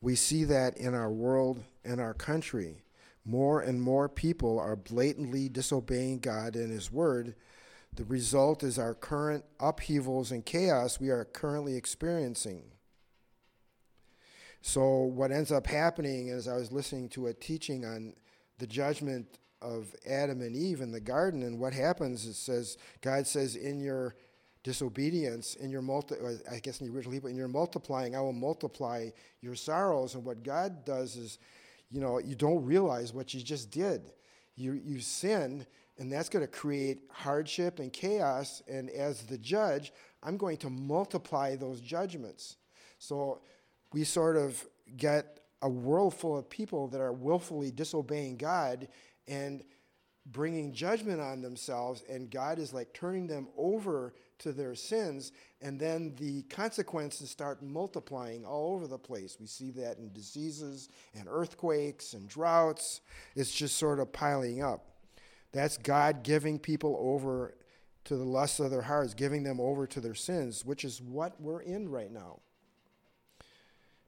We 0.00 0.16
see 0.16 0.44
that 0.44 0.76
in 0.76 0.94
our 0.94 1.10
world 1.10 1.62
and 1.84 2.00
our 2.00 2.14
country. 2.14 2.82
More 3.24 3.60
and 3.60 3.80
more 3.80 4.08
people 4.08 4.58
are 4.58 4.76
blatantly 4.76 5.48
disobeying 5.48 6.20
God 6.20 6.56
and 6.56 6.70
His 6.70 6.90
Word. 6.90 7.34
The 7.92 8.04
result 8.04 8.62
is 8.62 8.78
our 8.78 8.94
current 8.94 9.44
upheavals 9.58 10.30
and 10.30 10.44
chaos 10.44 11.00
we 11.00 11.10
are 11.10 11.24
currently 11.24 11.76
experiencing. 11.76 12.62
So, 14.62 15.02
what 15.02 15.32
ends 15.32 15.50
up 15.50 15.66
happening 15.66 16.28
is 16.28 16.46
I 16.46 16.56
was 16.56 16.70
listening 16.70 17.08
to 17.10 17.28
a 17.28 17.34
teaching 17.34 17.84
on 17.84 18.14
the 18.58 18.66
judgment 18.66 19.38
of 19.62 19.94
Adam 20.06 20.40
and 20.40 20.54
Eve 20.54 20.80
in 20.80 20.92
the 20.92 21.00
garden, 21.00 21.42
and 21.42 21.58
what 21.58 21.72
happens 21.72 22.26
is 22.26 22.36
says 22.36 22.76
God 23.00 23.26
says, 23.26 23.56
"In 23.56 23.80
your 23.80 24.14
disobedience, 24.62 25.54
in 25.54 25.70
your 25.70 25.82
multi, 25.82 26.14
I 26.50 26.58
guess 26.58 26.80
in 26.80 26.86
the 26.86 26.92
original 26.92 27.12
Hebrew, 27.14 27.30
in 27.30 27.36
your 27.36 27.48
multiplying, 27.48 28.14
I 28.14 28.20
will 28.20 28.34
multiply 28.34 29.10
your 29.40 29.54
sorrows." 29.54 30.14
And 30.14 30.24
what 30.24 30.42
God 30.42 30.84
does 30.84 31.16
is, 31.16 31.38
you 31.90 32.00
know, 32.00 32.18
you 32.18 32.34
don't 32.34 32.64
realize 32.64 33.12
what 33.12 33.34
you 33.34 33.42
just 33.42 33.70
did. 33.70 34.12
You 34.56 34.74
you 34.74 35.00
sin, 35.00 35.66
and 36.00 36.10
that's 36.10 36.30
going 36.30 36.44
to 36.44 36.50
create 36.50 37.02
hardship 37.10 37.78
and 37.78 37.92
chaos. 37.92 38.62
And 38.66 38.88
as 38.90 39.22
the 39.24 39.36
judge, 39.36 39.92
I'm 40.22 40.38
going 40.38 40.56
to 40.58 40.70
multiply 40.70 41.56
those 41.56 41.80
judgments. 41.80 42.56
So 42.98 43.42
we 43.92 44.04
sort 44.04 44.36
of 44.36 44.66
get 44.96 45.40
a 45.60 45.68
world 45.68 46.14
full 46.14 46.38
of 46.38 46.48
people 46.48 46.88
that 46.88 47.02
are 47.02 47.12
willfully 47.12 47.70
disobeying 47.70 48.38
God 48.38 48.88
and 49.28 49.62
bringing 50.24 50.72
judgment 50.72 51.20
on 51.20 51.42
themselves, 51.42 52.02
and 52.08 52.30
God 52.30 52.58
is 52.58 52.72
like 52.72 52.94
turning 52.94 53.26
them 53.26 53.48
over 53.56 54.14
to 54.38 54.52
their 54.52 54.74
sins, 54.74 55.32
and 55.60 55.78
then 55.78 56.14
the 56.18 56.42
consequences 56.44 57.30
start 57.30 57.62
multiplying 57.62 58.44
all 58.44 58.74
over 58.74 58.86
the 58.86 58.98
place. 58.98 59.36
We 59.38 59.46
see 59.46 59.70
that 59.72 59.98
in 59.98 60.12
diseases 60.12 60.88
and 61.14 61.26
earthquakes 61.28 62.14
and 62.14 62.26
droughts. 62.28 63.00
It's 63.34 63.52
just 63.52 63.76
sort 63.76 63.98
of 63.98 64.12
piling 64.12 64.62
up. 64.62 64.89
That's 65.52 65.76
God 65.76 66.22
giving 66.22 66.58
people 66.58 66.96
over 67.00 67.54
to 68.04 68.16
the 68.16 68.24
lusts 68.24 68.60
of 68.60 68.70
their 68.70 68.82
hearts, 68.82 69.14
giving 69.14 69.42
them 69.42 69.60
over 69.60 69.86
to 69.86 70.00
their 70.00 70.14
sins, 70.14 70.64
which 70.64 70.84
is 70.84 71.02
what 71.02 71.40
we're 71.40 71.60
in 71.60 71.88
right 71.88 72.10
now. 72.10 72.40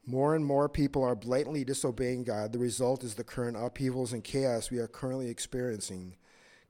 More 0.05 0.35
and 0.35 0.45
more 0.45 0.69
people 0.69 1.05
are 1.05 1.15
blatantly 1.15 1.65
disobeying 1.65 2.25
God. 2.25 2.53
The 2.53 2.59
result 2.59 3.05
is 3.05 3.15
the 3.15 3.25
current 3.25 3.57
upheavals 3.57 4.13
and 4.13 4.25
chaos 4.25 4.71
we 4.71 4.79
are 4.79 4.89
currently 4.89 5.29
experiencing. 5.29 6.17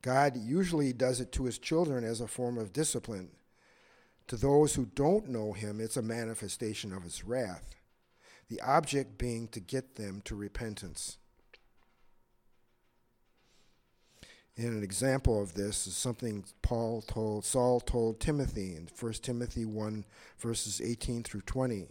God 0.03 0.37
usually 0.37 0.93
does 0.93 1.21
it 1.21 1.33
to 1.33 1.45
his 1.45 1.59
children 1.59 2.05
as 2.05 2.21
a 2.21 2.27
form 2.27 2.59
of 2.59 2.73
discipline. 2.73 3.31
To 4.29 4.37
those 4.37 4.75
who 4.75 4.87
don't 4.87 5.29
know 5.29 5.53
him, 5.53 5.81
it's 5.81 5.97
a 5.97 6.03
manifestation 6.03 6.93
of 6.93 7.05
his 7.05 7.25
wrath, 7.25 7.75
the 8.49 8.61
object 8.61 9.17
being 9.17 9.49
to 9.49 9.61
get 9.61 9.97
them 9.97 10.21
to 10.25 10.35
repentance. 10.35 11.19
And 14.57 14.69
an 14.69 14.83
example 14.83 15.41
of 15.41 15.55
this 15.55 15.87
is 15.87 15.97
something 15.97 16.45
Paul 16.61 17.03
told 17.03 17.45
Saul 17.45 17.81
told 17.81 18.21
Timothy 18.21 18.75
in 18.77 18.87
1 18.99 19.13
Timothy 19.15 19.65
1 19.65 20.05
verses 20.39 20.81
18 20.81 21.23
through 21.23 21.41
20. 21.43 21.87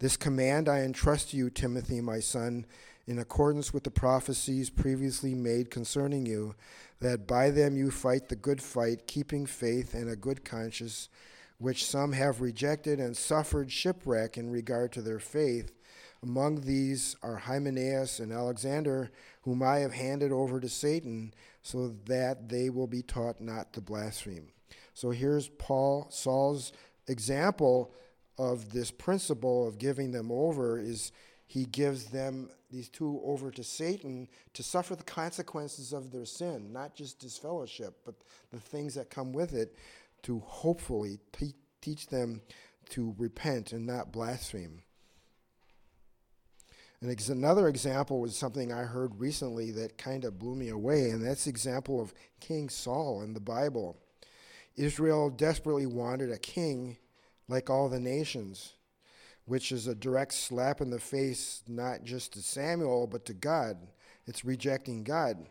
This 0.00 0.16
command 0.16 0.68
I 0.68 0.80
entrust 0.80 1.30
to 1.30 1.36
you, 1.36 1.48
Timothy, 1.48 2.00
my 2.02 2.20
son, 2.20 2.66
in 3.06 3.18
accordance 3.18 3.72
with 3.72 3.84
the 3.84 3.90
prophecies 3.90 4.68
previously 4.68 5.34
made 5.34 5.70
concerning 5.70 6.26
you, 6.26 6.54
that 7.00 7.26
by 7.26 7.50
them 7.50 7.76
you 7.76 7.90
fight 7.90 8.28
the 8.28 8.36
good 8.36 8.60
fight, 8.60 9.06
keeping 9.06 9.46
faith 9.46 9.94
and 9.94 10.10
a 10.10 10.16
good 10.16 10.44
conscience, 10.44 11.08
which 11.58 11.86
some 11.86 12.12
have 12.12 12.40
rejected 12.40 12.98
and 12.98 13.16
suffered 13.16 13.70
shipwreck 13.72 14.36
in 14.36 14.50
regard 14.50 14.92
to 14.92 15.00
their 15.00 15.20
faith. 15.20 15.72
Among 16.22 16.62
these 16.62 17.16
are 17.22 17.36
Hymenaeus 17.36 18.18
and 18.18 18.32
Alexander, 18.32 19.10
whom 19.42 19.62
I 19.62 19.78
have 19.78 19.92
handed 19.92 20.32
over 20.32 20.58
to 20.58 20.68
Satan, 20.68 21.34
so 21.64 21.94
that 22.04 22.50
they 22.50 22.68
will 22.68 22.86
be 22.86 23.02
taught 23.02 23.40
not 23.40 23.72
to 23.72 23.80
blaspheme. 23.80 24.48
So 24.92 25.10
here's 25.10 25.48
Paul, 25.48 26.06
Saul's 26.10 26.72
example 27.08 27.92
of 28.38 28.70
this 28.72 28.90
principle 28.90 29.66
of 29.66 29.78
giving 29.78 30.12
them 30.12 30.30
over 30.30 30.78
is 30.78 31.10
he 31.46 31.64
gives 31.64 32.06
them 32.06 32.50
these 32.70 32.88
two 32.88 33.20
over 33.24 33.50
to 33.50 33.64
Satan 33.64 34.28
to 34.52 34.62
suffer 34.62 34.94
the 34.94 35.04
consequences 35.04 35.92
of 35.92 36.10
their 36.10 36.26
sin, 36.26 36.72
not 36.72 36.94
just 36.94 37.18
disfellowship, 37.18 37.94
but 38.04 38.14
the 38.52 38.60
things 38.60 38.94
that 38.94 39.08
come 39.08 39.32
with 39.32 39.54
it, 39.54 39.74
to 40.22 40.40
hopefully 40.40 41.18
te- 41.32 41.54
teach 41.80 42.08
them 42.08 42.42
to 42.90 43.14
repent 43.16 43.72
and 43.72 43.86
not 43.86 44.12
blaspheme. 44.12 44.82
And 47.04 47.12
ex- 47.12 47.28
another 47.28 47.68
example 47.68 48.18
was 48.18 48.34
something 48.34 48.72
I 48.72 48.84
heard 48.84 49.20
recently 49.20 49.70
that 49.72 49.98
kind 49.98 50.24
of 50.24 50.38
blew 50.38 50.54
me 50.54 50.70
away, 50.70 51.10
and 51.10 51.22
that's 51.22 51.44
the 51.44 51.50
example 51.50 52.00
of 52.00 52.14
King 52.40 52.70
Saul 52.70 53.20
in 53.20 53.34
the 53.34 53.40
Bible. 53.40 53.98
Israel 54.74 55.28
desperately 55.28 55.84
wanted 55.84 56.32
a 56.32 56.38
king 56.38 56.96
like 57.46 57.68
all 57.68 57.90
the 57.90 58.00
nations, 58.00 58.72
which 59.44 59.70
is 59.70 59.86
a 59.86 59.94
direct 59.94 60.32
slap 60.32 60.80
in 60.80 60.88
the 60.88 60.98
face, 60.98 61.62
not 61.68 62.04
just 62.04 62.32
to 62.32 62.42
Samuel, 62.42 63.06
but 63.06 63.26
to 63.26 63.34
God. 63.34 63.76
It's 64.26 64.42
rejecting 64.42 65.04
God. 65.04 65.46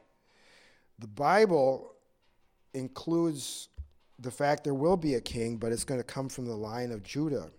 The 0.97 1.05
Bible 1.05 1.93
includes 2.73 3.69
the 4.17 4.31
fact 4.31 4.63
there 4.63 4.73
will 4.73 4.97
be 4.97 5.13
a 5.13 5.21
king, 5.21 5.57
but 5.57 5.71
it's 5.71 5.85
going 5.85 5.99
to 5.99 6.03
come 6.03 6.29
from 6.29 6.47
the 6.47 6.55
line 6.55 6.91
of 6.91 7.03
Judah. 7.03 7.51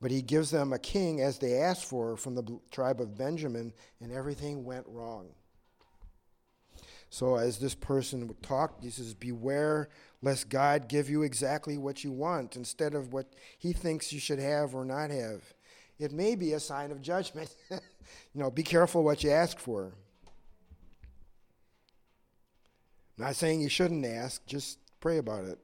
But 0.00 0.10
he 0.10 0.22
gives 0.22 0.50
them 0.50 0.72
a 0.72 0.78
king 0.78 1.20
as 1.20 1.38
they 1.38 1.54
asked 1.54 1.84
for 1.84 2.16
from 2.16 2.34
the 2.34 2.60
tribe 2.70 3.00
of 3.00 3.18
Benjamin, 3.18 3.72
and 4.00 4.12
everything 4.12 4.64
went 4.64 4.86
wrong. 4.86 5.28
So, 7.10 7.36
as 7.36 7.58
this 7.58 7.74
person 7.74 8.34
talked, 8.42 8.84
he 8.84 8.90
says, 8.90 9.14
Beware 9.14 9.88
lest 10.22 10.48
God 10.48 10.88
give 10.88 11.08
you 11.08 11.22
exactly 11.22 11.78
what 11.78 12.04
you 12.04 12.12
want 12.12 12.54
instead 12.54 12.94
of 12.94 13.12
what 13.12 13.32
he 13.58 13.72
thinks 13.72 14.12
you 14.12 14.20
should 14.20 14.38
have 14.38 14.74
or 14.74 14.84
not 14.84 15.10
have. 15.10 15.42
It 15.98 16.12
may 16.12 16.36
be 16.36 16.52
a 16.52 16.60
sign 16.60 16.92
of 16.92 17.02
judgment. 17.02 17.54
you 17.70 17.78
know, 18.34 18.50
be 18.50 18.62
careful 18.62 19.02
what 19.02 19.24
you 19.24 19.30
ask 19.30 19.58
for. 19.58 19.94
I'm 23.18 23.24
not 23.24 23.36
saying 23.36 23.62
you 23.62 23.68
shouldn't 23.68 24.04
ask, 24.04 24.46
just 24.46 24.78
Pray 25.00 25.18
about 25.18 25.44
it. 25.44 25.58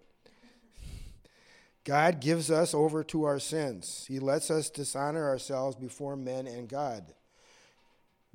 God 1.84 2.20
gives 2.20 2.50
us 2.50 2.72
over 2.72 3.04
to 3.04 3.24
our 3.24 3.38
sins. 3.38 4.06
He 4.08 4.18
lets 4.18 4.50
us 4.50 4.70
dishonor 4.70 5.28
ourselves 5.28 5.76
before 5.76 6.16
men 6.16 6.46
and 6.46 6.66
God. 6.68 7.12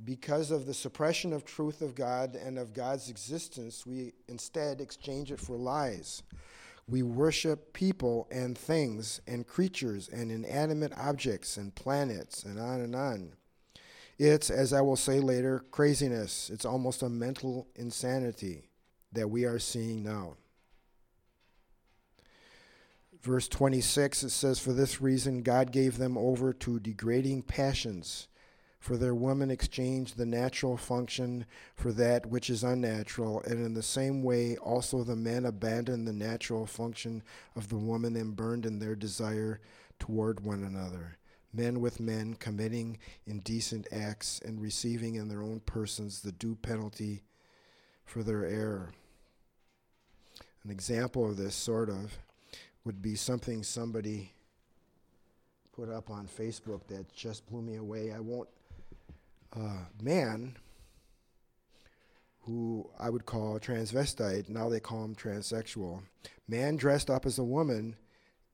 Because 0.04 0.52
of 0.52 0.66
the 0.66 0.74
suppression 0.74 1.34
of 1.34 1.44
truth 1.44 1.82
of 1.82 1.96
God 1.96 2.36
and 2.36 2.58
of 2.58 2.74
God's 2.74 3.10
existence, 3.10 3.86
we 3.86 4.14
instead 4.28 4.80
exchange 4.80 5.32
it 5.32 5.42
for 5.42 5.58
lies. 5.58 6.22
We 6.88 7.04
worship 7.04 7.74
people 7.74 8.28
and 8.32 8.58
things 8.58 9.20
and 9.28 9.46
creatures 9.46 10.10
and 10.10 10.32
inanimate 10.32 10.94
objects 10.98 11.58
and 11.58 11.74
planets 11.76 12.44
and 12.44 12.60
on 12.60 12.82
and 12.82 12.96
on. 12.96 13.34
It's, 14.18 14.50
as 14.50 14.74
I 14.74 14.82
will 14.82 14.96
say 14.96 15.20
later, 15.20 15.66
craziness. 15.72 16.50
It's 16.50 16.66
almost 16.66 17.04
a 17.04 17.10
mental 17.10 17.68
insanity 17.76 18.70
that 19.12 19.30
we 19.30 19.46
are 19.46 19.60
seeing 19.60 20.04
now. 20.04 20.36
Verse 23.22 23.50
26, 23.50 24.24
it 24.24 24.30
says, 24.30 24.60
For 24.60 24.72
this 24.72 25.02
reason 25.02 25.42
God 25.42 25.72
gave 25.72 25.98
them 25.98 26.18
over 26.18 26.54
to 26.54 26.80
degrading 26.80 27.44
passions. 27.44 28.28
For 28.80 28.96
their 28.96 29.14
women 29.14 29.52
exchanged 29.52 30.16
the 30.16 30.26
natural 30.26 30.78
function 30.78 31.46
for 31.76 31.92
that 31.92 32.28
which 32.28 32.50
is 32.50 32.64
unnatural, 32.64 33.42
and 33.46 33.66
in 33.66 33.74
the 33.74 33.84
same 33.84 34.24
way 34.24 34.56
also 34.56 35.04
the 35.04 35.18
men 35.18 35.46
abandoned 35.46 36.08
the 36.08 36.14
natural 36.14 36.66
function 36.66 37.22
of 37.58 37.68
the 37.68 37.78
woman 37.78 38.16
and 38.16 38.38
burned 38.38 38.66
in 38.66 38.80
their 38.80 38.96
desire 38.96 39.60
toward 40.00 40.40
one 40.40 40.64
another. 40.64 41.18
Men 41.52 41.82
with 41.82 42.00
men 42.00 42.36
committing 42.36 43.00
indecent 43.26 43.86
acts 43.92 44.40
and 44.46 44.62
receiving 44.62 45.16
in 45.16 45.28
their 45.28 45.42
own 45.44 45.60
persons 45.66 46.22
the 46.22 46.32
due 46.32 46.56
penalty 46.56 47.24
for 48.06 48.24
their 48.24 48.46
error. 48.46 48.92
An 50.64 50.72
example 50.72 51.30
of 51.30 51.36
this, 51.36 51.56
sort 51.56 51.90
of, 51.90 52.18
would 52.86 53.02
be 53.02 53.16
something 53.16 53.64
somebody 53.64 54.34
put 55.74 55.90
up 55.90 56.10
on 56.10 56.28
Facebook 56.28 56.88
that 56.88 57.14
just 57.14 57.46
blew 57.48 57.62
me 57.62 57.76
away. 57.76 58.12
I 58.12 58.20
won't. 58.20 58.50
Uh, 59.56 59.86
man 60.02 60.56
who 62.42 62.90
I 63.00 63.10
would 63.10 63.26
call 63.26 63.56
a 63.56 63.60
transvestite, 63.60 64.50
now 64.50 64.70
they 64.70 64.80
call 64.80 65.04
him 65.04 65.16
transsexual. 65.16 66.02
Man 66.48 66.76
dressed 66.76 67.10
up 67.10 67.26
as 67.26 67.40
a 67.40 67.44
woman 67.44 67.96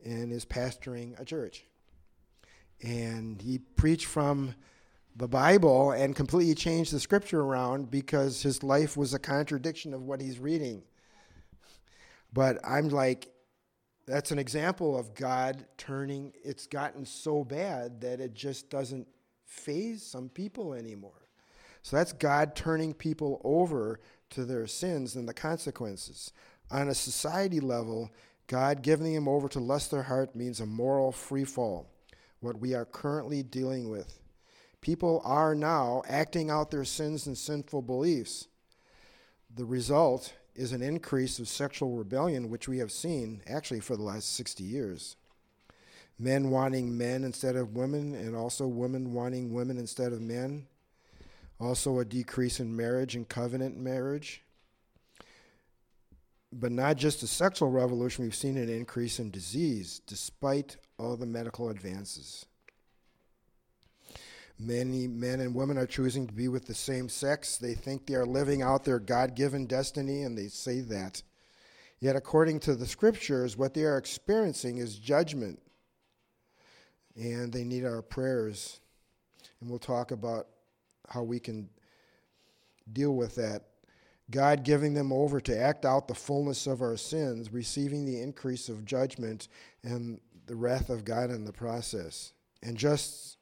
and 0.04 0.32
is 0.32 0.46
pastoring 0.46 1.20
a 1.20 1.26
church. 1.26 1.66
And 2.82 3.42
he 3.42 3.60
preached 3.60 4.06
from 4.06 4.56
the 5.16 5.28
Bible 5.28 5.92
and 5.92 6.16
completely 6.16 6.56
changed 6.56 6.92
the 6.92 7.00
scripture 7.00 7.42
around 7.42 7.90
because 7.90 8.42
his 8.42 8.64
life 8.64 8.98
was 8.98 9.14
a 9.14 9.20
contradiction 9.20 9.94
of 9.94 10.04
what 10.04 10.22
he's 10.22 10.40
reading. 10.40 10.84
But 12.34 12.60
I'm 12.66 12.90
like, 12.90 13.30
that's 14.06 14.32
an 14.32 14.40
example 14.40 14.98
of 14.98 15.16
God 15.16 15.66
turning, 15.78 16.34
it's 16.44 16.68
gotten 16.68 17.06
so 17.06 17.44
bad 17.44 18.02
that 18.02 18.20
it 18.20 18.34
just 18.34 18.70
doesn't 18.70 19.08
faze 19.46 20.04
some 20.04 20.30
people 20.30 20.74
anymore. 20.74 21.30
So 21.82 21.98
that's 21.98 22.14
God 22.14 22.56
turning 22.56 22.94
people 22.94 23.42
over 23.44 24.00
to 24.32 24.46
their 24.46 24.68
sins 24.68 25.16
and 25.16 25.28
the 25.28 25.34
consequences. 25.34 26.32
On 26.72 26.90
a 26.90 26.96
society 26.96 27.60
level, 27.60 28.12
God 28.48 28.82
giving 28.82 29.14
them 29.14 29.28
over 29.28 29.48
to 29.50 29.60
lust 29.60 29.92
their 29.92 30.04
heart 30.04 30.36
means 30.36 30.60
a 30.60 30.66
moral 30.66 31.12
free 31.12 31.46
fall, 31.46 31.90
what 32.40 32.60
we 32.60 32.74
are 32.74 32.86
currently 32.86 33.44
dealing 33.44 33.90
with. 33.90 34.20
People 34.82 35.22
are 35.26 35.56
now 35.56 36.04
acting 36.08 36.52
out 36.52 36.70
their 36.70 36.86
sins 36.86 37.26
and 37.26 37.38
sinful 37.38 37.82
beliefs. 37.82 38.48
The 39.56 39.66
result 39.66 40.34
is 40.56 40.72
an 40.72 40.82
increase 40.82 41.40
of 41.40 41.48
sexual 41.48 41.96
rebellion, 41.96 42.50
which 42.50 42.68
we 42.68 42.78
have 42.78 42.92
seen 42.92 43.42
actually 43.48 43.82
for 43.82 43.96
the 43.96 44.04
last 44.04 44.36
60 44.36 44.64
years. 44.64 45.18
Men 46.18 46.50
wanting 46.50 46.98
men 46.98 47.24
instead 47.24 47.56
of 47.56 47.76
women, 47.76 48.16
and 48.16 48.36
also 48.36 48.68
women 48.68 49.14
wanting 49.14 49.54
women 49.54 49.78
instead 49.78 50.14
of 50.14 50.22
men. 50.22 50.68
Also, 51.60 52.00
a 52.00 52.06
decrease 52.06 52.60
in 52.60 52.76
marriage 52.76 53.16
and 53.16 53.28
covenant 53.28 53.78
marriage. 53.78 54.42
But 56.52 56.72
not 56.72 56.96
just 56.96 57.24
a 57.24 57.28
sexual 57.28 57.70
revolution, 57.70 58.24
we've 58.24 58.36
seen 58.36 58.58
an 58.58 58.70
increase 58.70 59.20
in 59.20 59.30
disease 59.30 60.02
despite 60.08 60.78
all 60.98 61.18
the 61.18 61.26
medical 61.26 61.70
advances. 61.70 62.46
Many 64.58 65.08
men 65.08 65.42
and 65.42 65.54
women 65.54 65.78
are 65.78 65.86
choosing 65.86 66.28
to 66.28 66.34
be 66.34 66.48
with 66.48 66.66
the 66.66 66.74
same 66.74 67.10
sex. 67.10 67.58
They 67.58 67.74
think 67.74 68.06
they 68.06 68.16
are 68.16 68.26
living 68.26 68.62
out 68.62 68.86
their 68.86 69.00
God 69.00 69.36
given 69.36 69.66
destiny, 69.66 70.24
and 70.24 70.38
they 70.38 70.48
say 70.48 70.80
that. 70.82 71.22
Yet, 72.00 72.16
according 72.16 72.60
to 72.62 72.76
the 72.76 72.86
scriptures, 72.86 73.58
what 73.58 73.74
they 73.74 73.84
are 73.84 73.98
experiencing 73.98 74.78
is 74.78 74.98
judgment. 74.98 75.62
And 77.16 77.52
they 77.52 77.64
need 77.64 77.86
our 77.86 78.02
prayers. 78.02 78.80
And 79.60 79.70
we'll 79.70 79.80
talk 79.80 80.12
about 80.12 80.48
how 81.10 81.24
we 81.24 81.40
can 81.40 81.70
deal 82.92 83.16
with 83.16 83.36
that. 83.36 83.64
God 84.32 84.64
giving 84.64 84.94
them 84.94 85.12
over 85.14 85.40
to 85.42 85.58
act 85.58 85.86
out 85.86 86.08
the 86.08 86.16
fullness 86.16 86.66
of 86.66 86.82
our 86.82 86.98
sins, 86.98 87.52
receiving 87.52 88.06
the 88.06 88.22
increase 88.22 88.70
of 88.70 88.86
judgment 88.86 89.48
and 89.84 90.20
the 90.48 90.56
wrath 90.56 90.90
of 90.90 91.06
God 91.06 91.30
in 91.30 91.46
the 91.46 91.54
process. 91.54 92.34
And 92.64 92.76
just 92.76 93.35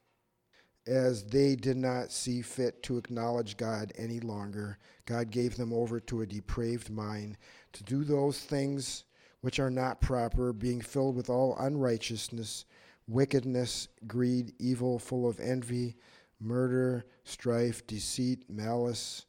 as 0.85 1.23
they 1.23 1.55
did 1.55 1.77
not 1.77 2.11
see 2.11 2.41
fit 2.41 2.83
to 2.83 2.97
acknowledge 2.97 3.57
God 3.57 3.93
any 3.97 4.19
longer, 4.19 4.77
God 5.05 5.31
gave 5.31 5.55
them 5.55 5.71
over 5.71 5.99
to 6.01 6.21
a 6.21 6.25
depraved 6.25 6.89
mind 6.89 7.37
to 7.73 7.83
do 7.83 8.03
those 8.03 8.39
things 8.39 9.05
which 9.41 9.59
are 9.59 9.69
not 9.69 10.01
proper, 10.01 10.53
being 10.53 10.81
filled 10.81 11.15
with 11.15 11.29
all 11.29 11.57
unrighteousness, 11.57 12.65
wickedness, 13.07 13.89
greed, 14.07 14.53
evil, 14.59 14.97
full 14.99 15.27
of 15.27 15.39
envy, 15.39 15.95
murder, 16.39 17.05
strife, 17.23 17.85
deceit, 17.87 18.49
malice. 18.49 19.25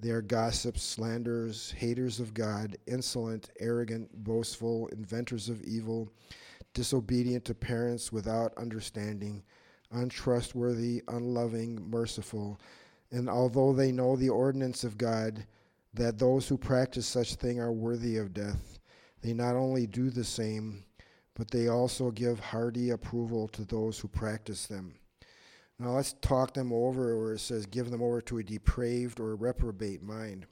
They 0.00 0.10
are 0.10 0.20
gossips, 0.20 0.82
slanderers, 0.82 1.70
haters 1.70 2.20
of 2.20 2.34
God, 2.34 2.76
insolent, 2.86 3.48
arrogant, 3.58 4.10
boastful, 4.24 4.88
inventors 4.88 5.48
of 5.48 5.62
evil, 5.62 6.10
disobedient 6.74 7.46
to 7.46 7.54
parents 7.54 8.12
without 8.12 8.52
understanding 8.58 9.42
untrustworthy, 9.90 11.02
unloving, 11.08 11.88
merciful. 11.88 12.60
And 13.10 13.28
although 13.28 13.72
they 13.72 13.92
know 13.92 14.16
the 14.16 14.28
ordinance 14.28 14.84
of 14.84 14.98
God, 14.98 15.46
that 15.94 16.18
those 16.18 16.48
who 16.48 16.58
practice 16.58 17.06
such 17.06 17.34
thing 17.34 17.60
are 17.60 17.72
worthy 17.72 18.16
of 18.16 18.34
death, 18.34 18.78
they 19.22 19.32
not 19.32 19.56
only 19.56 19.86
do 19.86 20.10
the 20.10 20.24
same, 20.24 20.84
but 21.34 21.50
they 21.50 21.68
also 21.68 22.10
give 22.10 22.38
hearty 22.40 22.90
approval 22.90 23.48
to 23.48 23.64
those 23.64 23.98
who 23.98 24.08
practice 24.08 24.66
them. 24.66 24.94
Now 25.78 25.90
let's 25.90 26.14
talk 26.14 26.54
them 26.54 26.72
over 26.72 27.18
where 27.18 27.34
it 27.34 27.40
says 27.40 27.66
give 27.66 27.90
them 27.90 28.02
over 28.02 28.20
to 28.22 28.38
a 28.38 28.42
depraved 28.42 29.20
or 29.20 29.36
reprobate 29.36 30.02
mind. 30.02 30.46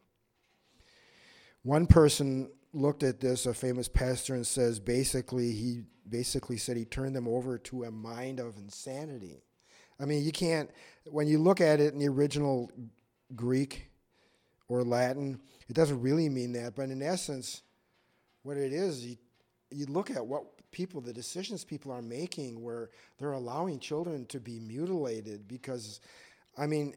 One 1.62 1.86
person 1.86 2.50
looked 2.74 3.02
at 3.02 3.20
this, 3.20 3.46
a 3.46 3.54
famous 3.54 3.88
pastor, 3.88 4.34
and 4.34 4.46
says 4.46 4.80
basically 4.80 5.52
he 5.52 5.82
basically 6.08 6.56
said 6.56 6.76
he 6.76 6.84
turned 6.84 7.16
them 7.16 7.28
over 7.28 7.56
to 7.58 7.84
a 7.84 7.90
mind 7.90 8.40
of 8.40 8.56
insanity. 8.56 9.42
I 10.00 10.04
mean, 10.04 10.24
you 10.24 10.32
can't 10.32 10.70
when 11.06 11.26
you 11.26 11.38
look 11.38 11.60
at 11.60 11.80
it 11.80 11.92
in 11.92 11.98
the 11.98 12.08
original 12.08 12.70
Greek 13.34 13.90
or 14.68 14.82
Latin, 14.82 15.40
it 15.68 15.74
doesn't 15.74 16.00
really 16.00 16.28
mean 16.28 16.52
that, 16.52 16.74
but 16.74 16.90
in 16.90 17.02
essence, 17.02 17.62
what 18.42 18.56
it 18.56 18.72
is, 18.72 19.04
you, 19.04 19.16
you 19.70 19.86
look 19.86 20.10
at 20.10 20.26
what 20.26 20.44
people, 20.70 21.00
the 21.00 21.12
decisions 21.12 21.64
people 21.64 21.92
are 21.92 22.02
making, 22.02 22.62
where 22.62 22.90
they're 23.18 23.32
allowing 23.32 23.78
children 23.78 24.26
to 24.26 24.40
be 24.40 24.58
mutilated 24.60 25.46
because, 25.48 26.00
I 26.56 26.66
mean, 26.66 26.94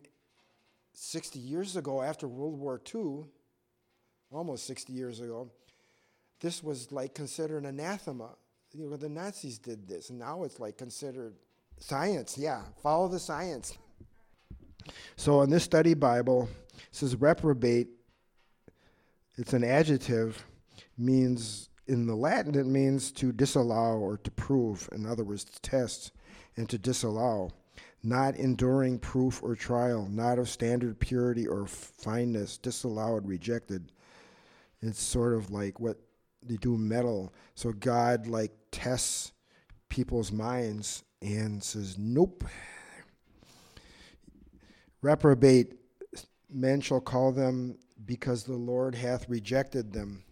60 0.94 1.40
years 1.40 1.76
ago, 1.76 2.02
after 2.02 2.28
World 2.28 2.58
War 2.60 2.82
II, 2.94 3.26
almost 4.32 4.66
60 4.66 4.94
years 4.94 5.20
ago, 5.20 5.52
this 6.40 6.64
was 6.64 6.92
like 6.92 7.14
considered 7.14 7.66
anathema. 7.66 8.30
You 8.74 8.90
know, 8.90 8.98
the 8.98 9.10
Nazis 9.10 9.58
did 9.58 9.88
this, 9.88 10.10
and 10.10 10.20
now 10.20 10.44
it's 10.44 10.60
like 10.60 10.78
considered 10.78 11.36
science. 11.80 12.38
Yeah, 12.38 12.62
follow 12.82 13.08
the 13.08 13.20
science. 13.20 13.78
So 15.16 15.42
in 15.42 15.50
this 15.50 15.64
study 15.64 15.94
Bible, 15.94 16.50
it 16.76 16.84
says 16.92 17.16
reprobate. 17.16 17.88
It's 19.38 19.54
an 19.54 19.64
adjective, 19.64 20.44
means 20.98 21.70
in 21.88 22.06
the 22.06 22.16
Latin 22.16 22.56
it 22.56 22.66
means 22.66 23.12
to 23.14 23.32
disallow 23.32 23.98
or 23.98 24.18
to 24.18 24.32
prove. 24.32 24.90
In 24.92 25.06
other 25.06 25.24
words, 25.24 25.44
to 25.46 25.62
test 25.62 26.12
and 26.56 26.70
to 26.70 26.78
disallow. 26.78 27.52
Not 28.04 28.36
enduring 28.36 29.00
proof 29.00 29.42
or 29.42 29.56
trial, 29.56 30.08
not 30.10 30.40
of 30.40 30.50
standard 30.50 31.00
purity 31.00 31.48
or 31.48 31.66
fineness, 31.68 32.58
disallowed, 32.58 33.28
rejected. 33.28 33.92
It's 34.82 35.02
sort 35.02 35.34
of 35.34 35.50
like 35.50 35.80
what 35.80 35.98
they 36.48 36.58
do 36.58 36.78
metal. 36.78 37.34
So 37.56 37.72
God 37.72 38.28
like 38.28 38.52
tests 38.72 39.32
people's 39.90 40.32
minds 40.32 41.04
and 41.22 41.64
says, 41.64 41.98
Nope. 41.98 42.44
Reprobate 45.02 45.74
men 46.50 46.82
shall 46.82 47.02
call 47.02 47.32
them 47.32 47.78
because 48.06 48.44
the 48.44 48.54
Lord 48.54 48.96
hath 48.96 49.30
rejected 49.30 49.94
them. 49.94 50.24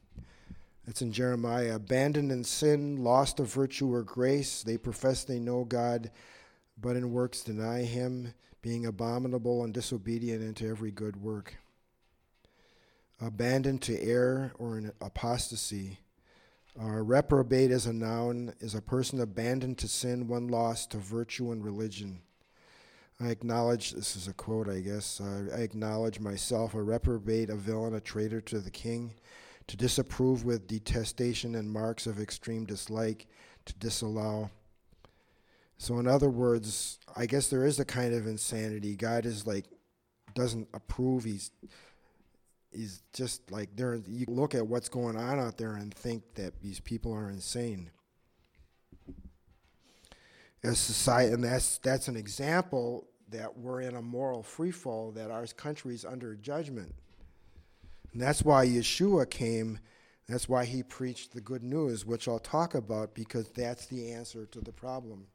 It's 0.87 1.01
in 1.01 1.11
Jeremiah. 1.11 1.75
Abandoned 1.75 2.31
in 2.31 2.43
sin, 2.43 2.97
lost 3.03 3.39
of 3.39 3.51
virtue 3.51 3.91
or 3.91 4.03
grace, 4.03 4.63
they 4.63 4.77
profess 4.77 5.23
they 5.23 5.39
know 5.39 5.63
God, 5.63 6.11
but 6.79 6.95
in 6.95 7.11
works 7.11 7.41
deny 7.41 7.83
Him, 7.83 8.33
being 8.61 8.85
abominable 8.85 9.63
and 9.63 9.73
disobedient 9.73 10.43
into 10.43 10.67
every 10.67 10.91
good 10.91 11.15
work. 11.17 11.57
Abandoned 13.19 13.81
to 13.83 13.99
error 13.99 14.51
or 14.59 14.77
in 14.77 14.91
apostasy. 15.01 15.99
Uh, 16.77 17.01
reprobate 17.01 17.71
as 17.71 17.85
a 17.85 17.93
noun 17.93 18.53
is 18.59 18.75
a 18.75 18.81
person 18.81 19.21
abandoned 19.21 19.77
to 19.77 19.87
sin, 19.87 20.27
one 20.27 20.49
lost 20.49 20.91
to 20.91 20.97
virtue 20.97 21.51
and 21.51 21.63
religion. 21.63 22.19
I 23.21 23.27
acknowledge, 23.27 23.91
this 23.91 24.17
is 24.17 24.27
a 24.27 24.33
quote, 24.33 24.67
I 24.67 24.81
guess, 24.81 25.21
uh, 25.21 25.55
I 25.55 25.61
acknowledge 25.61 26.19
myself 26.19 26.73
a 26.73 26.83
reprobate, 26.83 27.49
a 27.49 27.55
villain, 27.55 27.95
a 27.95 28.01
traitor 28.01 28.41
to 28.41 28.59
the 28.59 28.71
king, 28.71 29.13
to 29.67 29.77
disapprove 29.77 30.43
with 30.43 30.67
detestation 30.67 31.55
and 31.55 31.71
marks 31.71 32.07
of 32.07 32.19
extreme 32.19 32.65
dislike, 32.65 33.27
to 33.65 33.73
disallow. 33.75 34.51
So, 35.77 35.97
in 35.99 36.07
other 36.07 36.29
words, 36.29 36.99
I 37.15 37.25
guess 37.25 37.47
there 37.47 37.65
is 37.65 37.79
a 37.79 37.85
kind 37.85 38.13
of 38.13 38.27
insanity. 38.27 38.97
God 38.97 39.25
is 39.25 39.47
like, 39.47 39.65
doesn't 40.33 40.67
approve. 40.73 41.23
He's 41.23 41.51
he's 42.75 43.01
just 43.13 43.51
like 43.51 43.75
there. 43.75 43.95
You 44.07 44.25
look 44.27 44.55
at 44.55 44.67
what's 44.67 44.89
going 44.89 45.17
on 45.17 45.39
out 45.39 45.57
there 45.57 45.75
and 45.75 45.93
think 45.93 46.23
that 46.35 46.61
these 46.61 46.79
people 46.79 47.13
are 47.13 47.29
insane. 47.29 47.91
As 50.63 50.79
society, 50.79 51.33
and 51.33 51.43
that's 51.43 51.77
that's 51.79 52.07
an 52.07 52.17
example 52.17 53.07
that 53.29 53.57
we're 53.57 53.81
in 53.81 53.95
a 53.95 54.01
moral 54.01 54.43
freefall. 54.43 55.13
That 55.13 55.31
our 55.31 55.45
country 55.47 55.93
is 55.93 56.05
under 56.05 56.35
judgment, 56.35 56.93
and 58.13 58.21
that's 58.21 58.43
why 58.43 58.65
Yeshua 58.65 59.29
came. 59.29 59.79
That's 60.27 60.49
why 60.49 60.65
he 60.65 60.81
preached 60.81 61.33
the 61.33 61.41
good 61.41 61.61
news, 61.61 62.03
which 62.03 62.27
I'll 62.27 62.39
talk 62.39 62.73
about 62.73 63.13
because 63.13 63.47
that's 63.49 63.85
the 63.85 64.11
answer 64.11 64.47
to 64.47 64.59
the 64.59 64.71
problem. 64.71 65.27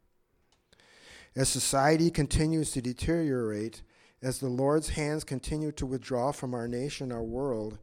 As 1.33 1.47
society 1.47 2.11
continues 2.11 2.71
to 2.71 2.81
deteriorate, 2.81 3.83
as 4.21 4.39
the 4.39 4.47
Lord's 4.47 4.89
hands 4.89 5.23
continue 5.23 5.71
to 5.73 5.85
withdraw 5.85 6.31
from 6.31 6.53
our 6.53 6.67
nation, 6.67 7.11
our 7.11 7.23
world, 7.23 7.79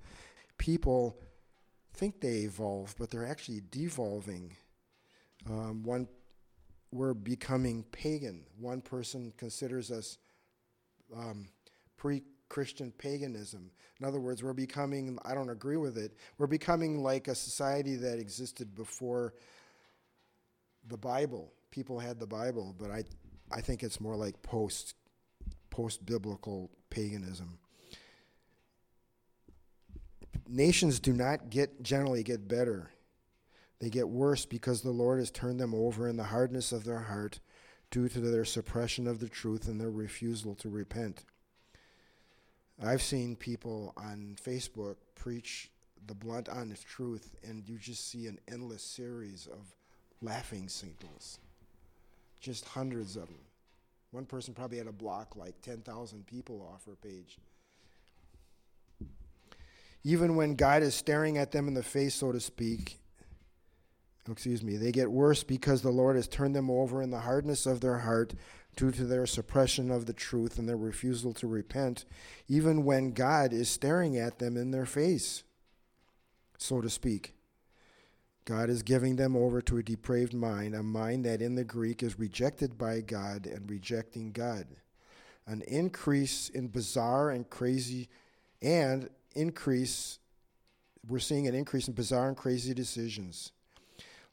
people 0.56 1.18
think 1.94 2.20
they 2.20 2.40
evolve, 2.40 2.94
but 2.98 3.10
they're 3.10 3.26
actually 3.26 3.62
devolving. 3.70 4.56
Um, 5.48 5.82
one, 5.82 6.08
we're 6.92 7.14
becoming 7.14 7.84
pagan. 7.90 8.44
One 8.58 8.80
person 8.80 9.32
considers 9.36 9.90
us 9.90 10.18
um, 11.16 11.48
pre 11.96 12.22
Christian 12.48 12.92
paganism. 12.92 13.70
In 14.00 14.06
other 14.06 14.20
words, 14.20 14.42
we're 14.42 14.52
becoming, 14.52 15.18
I 15.24 15.34
don't 15.34 15.50
agree 15.50 15.76
with 15.76 15.98
it, 15.98 16.16
we're 16.38 16.46
becoming 16.46 17.02
like 17.02 17.28
a 17.28 17.34
society 17.34 17.96
that 17.96 18.18
existed 18.18 18.74
before 18.74 19.34
the 20.86 20.96
Bible. 20.96 21.52
People 21.70 21.98
had 21.98 22.18
the 22.18 22.26
Bible, 22.26 22.74
but 22.78 22.90
I, 22.90 23.04
I 23.52 23.60
think 23.60 23.82
it's 23.82 24.00
more 24.00 24.16
like 24.16 24.40
post 24.42 24.94
post 25.78 26.04
biblical 26.04 26.68
paganism. 26.90 27.56
Nations 30.48 30.98
do 30.98 31.12
not 31.12 31.50
get 31.50 31.84
generally 31.84 32.24
get 32.24 32.48
better. 32.48 32.90
They 33.78 33.88
get 33.88 34.08
worse 34.08 34.44
because 34.44 34.82
the 34.82 34.90
Lord 34.90 35.20
has 35.20 35.30
turned 35.30 35.60
them 35.60 35.72
over 35.72 36.08
in 36.08 36.16
the 36.16 36.24
hardness 36.24 36.72
of 36.72 36.82
their 36.82 36.98
heart 36.98 37.38
due 37.92 38.08
to 38.08 38.18
their 38.18 38.44
suppression 38.44 39.06
of 39.06 39.20
the 39.20 39.28
truth 39.28 39.68
and 39.68 39.80
their 39.80 39.88
refusal 39.88 40.56
to 40.56 40.68
repent. 40.68 41.24
I've 42.84 43.02
seen 43.02 43.36
people 43.36 43.92
on 43.96 44.34
Facebook 44.44 44.96
preach 45.14 45.70
the 46.08 46.14
blunt, 46.14 46.48
honest 46.48 46.88
truth, 46.88 47.36
and 47.44 47.62
you 47.68 47.78
just 47.78 48.10
see 48.10 48.26
an 48.26 48.40
endless 48.50 48.82
series 48.82 49.46
of 49.46 49.76
laughing 50.22 50.68
signals. 50.68 51.38
Just 52.40 52.64
hundreds 52.64 53.14
of 53.14 53.26
them. 53.26 53.47
One 54.10 54.24
person 54.24 54.54
probably 54.54 54.78
had 54.78 54.86
a 54.86 54.92
block 54.92 55.36
like 55.36 55.60
10,000 55.60 56.26
people 56.26 56.66
off 56.72 56.86
her 56.86 56.96
page. 56.96 57.38
Even 60.04 60.36
when 60.36 60.54
God 60.54 60.82
is 60.82 60.94
staring 60.94 61.36
at 61.36 61.52
them 61.52 61.68
in 61.68 61.74
the 61.74 61.82
face, 61.82 62.14
so 62.14 62.32
to 62.32 62.40
speak, 62.40 62.98
oh, 64.28 64.32
excuse 64.32 64.62
me, 64.62 64.76
they 64.76 64.92
get 64.92 65.10
worse 65.10 65.42
because 65.42 65.82
the 65.82 65.90
Lord 65.90 66.16
has 66.16 66.28
turned 66.28 66.56
them 66.56 66.70
over 66.70 67.02
in 67.02 67.10
the 67.10 67.20
hardness 67.20 67.66
of 67.66 67.80
their 67.80 67.98
heart 67.98 68.32
due 68.76 68.92
to 68.92 69.04
their 69.04 69.26
suppression 69.26 69.90
of 69.90 70.06
the 70.06 70.12
truth 70.12 70.58
and 70.58 70.68
their 70.68 70.76
refusal 70.76 71.34
to 71.34 71.46
repent, 71.46 72.04
even 72.46 72.84
when 72.84 73.10
God 73.10 73.52
is 73.52 73.68
staring 73.68 74.16
at 74.16 74.38
them 74.38 74.56
in 74.56 74.70
their 74.70 74.86
face, 74.86 75.42
so 76.56 76.80
to 76.80 76.88
speak. 76.88 77.34
God 78.48 78.70
is 78.70 78.82
giving 78.82 79.16
them 79.16 79.36
over 79.36 79.60
to 79.60 79.76
a 79.76 79.82
depraved 79.82 80.32
mind, 80.32 80.74
a 80.74 80.82
mind 80.82 81.26
that 81.26 81.42
in 81.42 81.54
the 81.54 81.64
Greek 81.64 82.02
is 82.02 82.18
rejected 82.18 82.78
by 82.78 83.02
God 83.02 83.46
and 83.46 83.68
rejecting 83.68 84.32
God. 84.32 84.64
An 85.46 85.60
increase 85.68 86.48
in 86.48 86.68
bizarre 86.68 87.28
and 87.28 87.50
crazy, 87.50 88.08
and 88.62 89.10
increase, 89.34 90.18
we're 91.06 91.18
seeing 91.18 91.46
an 91.46 91.54
increase 91.54 91.88
in 91.88 91.92
bizarre 91.92 92.28
and 92.28 92.38
crazy 92.38 92.72
decisions. 92.72 93.52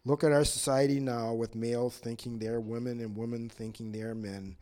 Look 0.05 0.23
at 0.23 0.31
our 0.31 0.45
society 0.45 1.01
now 1.01 1.33
with 1.33 1.53
males 1.53 1.97
thinking 1.97 2.39
they're 2.39 2.61
women 2.61 3.01
and 3.01 3.17
women 3.17 3.49
thinking 3.49 3.91
they're 3.91 4.15
men. 4.15 4.55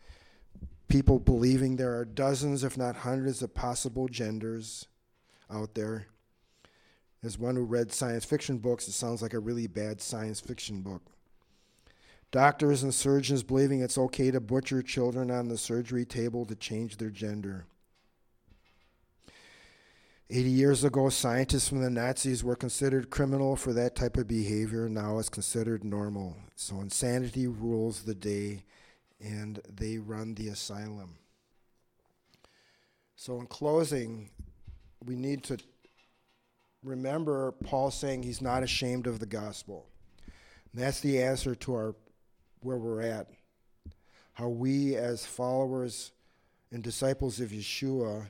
People 0.88 1.20
believing 1.20 1.76
there 1.76 1.96
are 1.96 2.04
dozens, 2.04 2.64
if 2.64 2.76
not 2.76 2.96
hundreds, 2.96 3.40
of 3.40 3.54
possible 3.54 4.08
genders 4.08 4.88
out 5.48 5.76
there. 5.76 6.08
As 7.24 7.38
one 7.38 7.56
who 7.56 7.64
read 7.64 7.90
science 7.90 8.24
fiction 8.24 8.58
books, 8.58 8.86
it 8.86 8.92
sounds 8.92 9.22
like 9.22 9.32
a 9.32 9.38
really 9.38 9.66
bad 9.66 10.02
science 10.02 10.40
fiction 10.40 10.82
book. 10.82 11.02
Doctors 12.30 12.82
and 12.82 12.92
surgeons 12.92 13.42
believing 13.42 13.80
it's 13.80 13.96
okay 13.96 14.30
to 14.30 14.40
butcher 14.40 14.82
children 14.82 15.30
on 15.30 15.48
the 15.48 15.56
surgery 15.56 16.04
table 16.04 16.44
to 16.44 16.54
change 16.54 16.98
their 16.98 17.10
gender. 17.10 17.64
80 20.28 20.50
years 20.50 20.84
ago, 20.84 21.08
scientists 21.08 21.68
from 21.68 21.80
the 21.80 21.90
Nazis 21.90 22.42
were 22.42 22.56
considered 22.56 23.08
criminal 23.08 23.56
for 23.56 23.72
that 23.72 23.94
type 23.94 24.16
of 24.16 24.26
behavior. 24.26 24.88
Now 24.88 25.18
it's 25.18 25.28
considered 25.28 25.84
normal. 25.84 26.36
So 26.56 26.80
insanity 26.80 27.46
rules 27.46 28.02
the 28.02 28.14
day, 28.14 28.64
and 29.20 29.60
they 29.72 29.98
run 29.98 30.34
the 30.34 30.48
asylum. 30.48 31.16
So, 33.16 33.38
in 33.38 33.46
closing, 33.46 34.30
we 35.04 35.14
need 35.14 35.44
to 35.44 35.58
remember 36.84 37.52
Paul 37.52 37.90
saying 37.90 38.22
he's 38.22 38.42
not 38.42 38.62
ashamed 38.62 39.06
of 39.06 39.18
the 39.18 39.26
gospel. 39.26 39.86
And 40.72 40.82
that's 40.82 41.00
the 41.00 41.20
answer 41.22 41.54
to 41.54 41.74
our 41.74 41.94
where 42.60 42.76
we're 42.76 43.02
at. 43.02 43.28
How 44.34 44.48
we 44.48 44.96
as 44.96 45.24
followers 45.24 46.12
and 46.70 46.82
disciples 46.82 47.40
of 47.40 47.50
Yeshua 47.50 48.28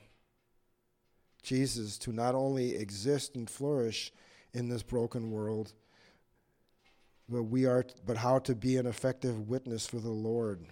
Jesus 1.42 1.98
to 1.98 2.12
not 2.12 2.34
only 2.34 2.74
exist 2.74 3.36
and 3.36 3.48
flourish 3.48 4.12
in 4.54 4.68
this 4.68 4.82
broken 4.82 5.30
world, 5.30 5.72
but 7.28 7.44
we 7.44 7.66
are 7.66 7.84
but 8.06 8.16
how 8.16 8.38
to 8.40 8.54
be 8.54 8.76
an 8.76 8.86
effective 8.86 9.48
witness 9.48 9.86
for 9.86 9.98
the 9.98 10.08
Lord 10.08 10.66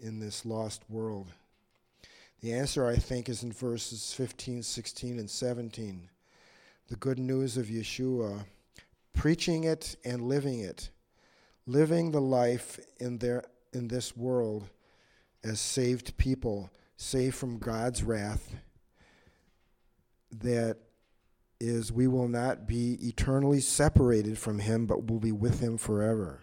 in 0.00 0.20
this 0.20 0.46
lost 0.46 0.82
world. 0.88 1.28
The 2.40 2.52
answer 2.52 2.86
I 2.86 2.96
think 2.96 3.28
is 3.28 3.42
in 3.42 3.52
verses 3.52 4.12
15, 4.12 4.62
16 4.62 5.18
and 5.18 5.30
17 5.30 6.08
the 6.88 6.96
good 6.96 7.18
news 7.18 7.56
of 7.56 7.66
Yeshua, 7.66 8.44
preaching 9.12 9.64
it 9.64 9.96
and 10.04 10.22
living 10.22 10.60
it, 10.60 10.90
living 11.66 12.10
the 12.10 12.20
life 12.20 12.78
in 12.98 13.18
their 13.18 13.44
in 13.72 13.88
this 13.88 14.16
world 14.16 14.68
as 15.42 15.60
saved 15.60 16.16
people, 16.16 16.70
saved 16.96 17.34
from 17.34 17.58
God's 17.58 18.02
wrath. 18.02 18.54
That 20.30 20.78
is, 21.60 21.92
we 21.92 22.06
will 22.06 22.28
not 22.28 22.66
be 22.66 22.98
eternally 23.00 23.60
separated 23.60 24.38
from 24.38 24.58
Him, 24.58 24.86
but 24.86 25.08
will 25.08 25.20
be 25.20 25.32
with 25.32 25.60
Him 25.60 25.78
forever. 25.78 26.40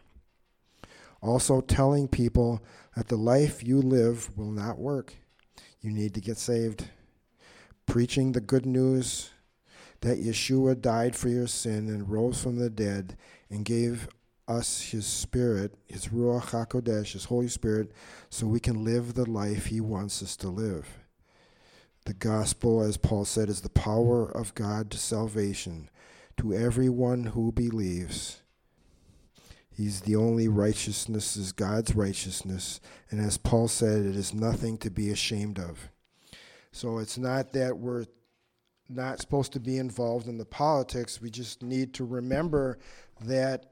Also, 1.21 1.62
telling 1.62 2.08
people 2.08 2.63
that 2.95 3.08
the 3.08 3.17
life 3.17 3.63
you 3.63 3.80
live 3.82 4.36
will 4.38 4.51
not 4.51 4.80
work. 4.80 5.15
You 5.82 5.91
need 5.91 6.13
to 6.15 6.21
get 6.21 6.38
saved. 6.38 6.86
Preaching 7.86 8.32
the 8.32 8.41
good 8.41 8.65
news 8.65 9.31
that 10.02 10.22
Yeshua 10.22 10.80
died 10.80 11.16
for 11.16 11.30
your 11.30 11.48
sin 11.48 11.88
and 11.88 12.10
rose 12.10 12.42
from 12.42 12.58
the 12.58 12.70
dead 12.70 13.16
and 13.50 13.64
gave 13.64 14.08
us 14.48 14.82
his 14.82 15.06
spirit, 15.06 15.76
his 15.88 16.08
Ruach 16.08 16.50
HaKodesh, 16.50 17.14
his 17.14 17.26
Holy 17.26 17.48
Spirit, 17.48 17.92
so 18.30 18.48
we 18.48 18.60
can 18.60 18.84
live 18.84 19.14
the 19.14 19.30
life 19.30 19.68
he 19.68 19.80
wants 19.80 20.22
us 20.22 20.36
to 20.38 20.50
live. 20.50 21.00
The 22.06 22.14
gospel, 22.14 22.82
as 22.82 22.98
Paul 22.98 23.26
said, 23.26 23.48
is 23.48 23.62
the 23.62 23.70
power 23.70 24.30
of 24.30 24.56
God 24.56 24.90
to 24.92 24.98
salvation 24.98 25.90
to 26.38 26.54
everyone 26.54 27.26
who 27.26 27.52
believes. 27.52 28.42
He's 29.72 30.02
the 30.02 30.16
only 30.16 30.48
righteousness 30.48 31.38
is 31.38 31.52
God's 31.52 31.96
righteousness. 31.96 32.82
And 33.10 33.22
as 33.22 33.38
Paul 33.38 33.68
said, 33.68 34.06
it 34.06 34.16
is 34.16 34.34
nothing 34.34 34.78
to 34.80 34.90
be 34.90 35.12
ashamed 35.12 35.60
of. 35.60 35.90
So 36.72 36.98
it's 36.98 37.18
not 37.18 37.54
that 37.54 37.78
we're 37.78 38.06
not 38.95 39.19
supposed 39.19 39.54
to 39.54 39.60
be 39.60 39.77
involved 39.77 40.27
in 40.27 40.38
the 40.38 40.45
politics. 40.45 41.21
We 41.21 41.30
just 41.30 41.63
need 41.63 41.93
to 41.95 42.06
remember 42.06 42.80
that 43.21 43.65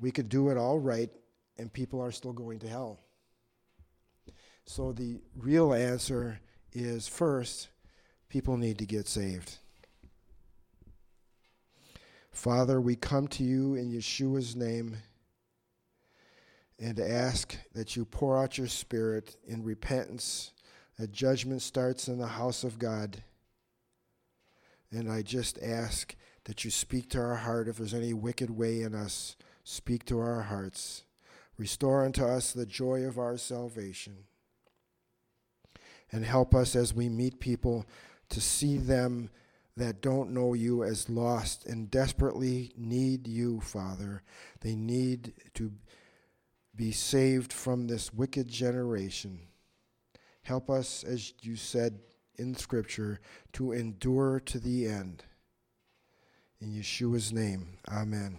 we 0.00 0.10
could 0.10 0.28
do 0.28 0.50
it 0.50 0.56
all 0.56 0.78
right 0.78 1.10
and 1.58 1.72
people 1.72 2.00
are 2.00 2.12
still 2.12 2.32
going 2.32 2.60
to 2.60 2.68
hell. 2.68 3.00
So 4.64 4.92
the 4.92 5.20
real 5.36 5.72
answer 5.72 6.40
is 6.72 7.08
first, 7.08 7.68
people 8.28 8.56
need 8.56 8.78
to 8.78 8.86
get 8.86 9.08
saved. 9.08 9.58
Father, 12.30 12.80
we 12.80 12.94
come 12.94 13.26
to 13.28 13.42
you 13.42 13.74
in 13.74 13.90
Yeshua's 13.90 14.54
name 14.54 14.98
and 16.78 17.00
ask 17.00 17.56
that 17.74 17.96
you 17.96 18.04
pour 18.04 18.38
out 18.38 18.56
your 18.56 18.68
spirit 18.68 19.36
in 19.46 19.64
repentance, 19.64 20.52
that 20.98 21.10
judgment 21.10 21.62
starts 21.62 22.06
in 22.06 22.18
the 22.18 22.26
house 22.26 22.62
of 22.62 22.78
God. 22.78 23.22
And 24.90 25.10
I 25.10 25.22
just 25.22 25.58
ask 25.62 26.14
that 26.44 26.64
you 26.64 26.70
speak 26.70 27.10
to 27.10 27.18
our 27.18 27.36
heart. 27.36 27.68
If 27.68 27.76
there's 27.76 27.94
any 27.94 28.14
wicked 28.14 28.50
way 28.50 28.80
in 28.80 28.94
us, 28.94 29.36
speak 29.64 30.04
to 30.06 30.18
our 30.18 30.42
hearts. 30.42 31.04
Restore 31.58 32.04
unto 32.04 32.24
us 32.24 32.52
the 32.52 32.66
joy 32.66 33.02
of 33.02 33.18
our 33.18 33.36
salvation. 33.36 34.24
And 36.10 36.24
help 36.24 36.54
us 36.54 36.74
as 36.74 36.94
we 36.94 37.08
meet 37.08 37.40
people 37.40 37.86
to 38.30 38.40
see 38.40 38.78
them 38.78 39.30
that 39.76 40.00
don't 40.00 40.30
know 40.30 40.54
you 40.54 40.82
as 40.82 41.08
lost 41.08 41.66
and 41.66 41.90
desperately 41.90 42.72
need 42.76 43.28
you, 43.28 43.60
Father. 43.60 44.22
They 44.60 44.74
need 44.74 45.34
to 45.54 45.72
be 46.74 46.92
saved 46.92 47.52
from 47.52 47.86
this 47.86 48.12
wicked 48.12 48.48
generation. 48.48 49.40
Help 50.42 50.70
us, 50.70 51.04
as 51.04 51.34
you 51.42 51.56
said 51.56 51.98
in 52.38 52.54
Scripture, 52.54 53.20
to 53.52 53.72
endure 53.72 54.40
to 54.40 54.58
the 54.58 54.86
end. 54.86 55.24
In 56.60 56.72
Yeshua's 56.72 57.32
name, 57.32 57.78
amen. 57.90 58.38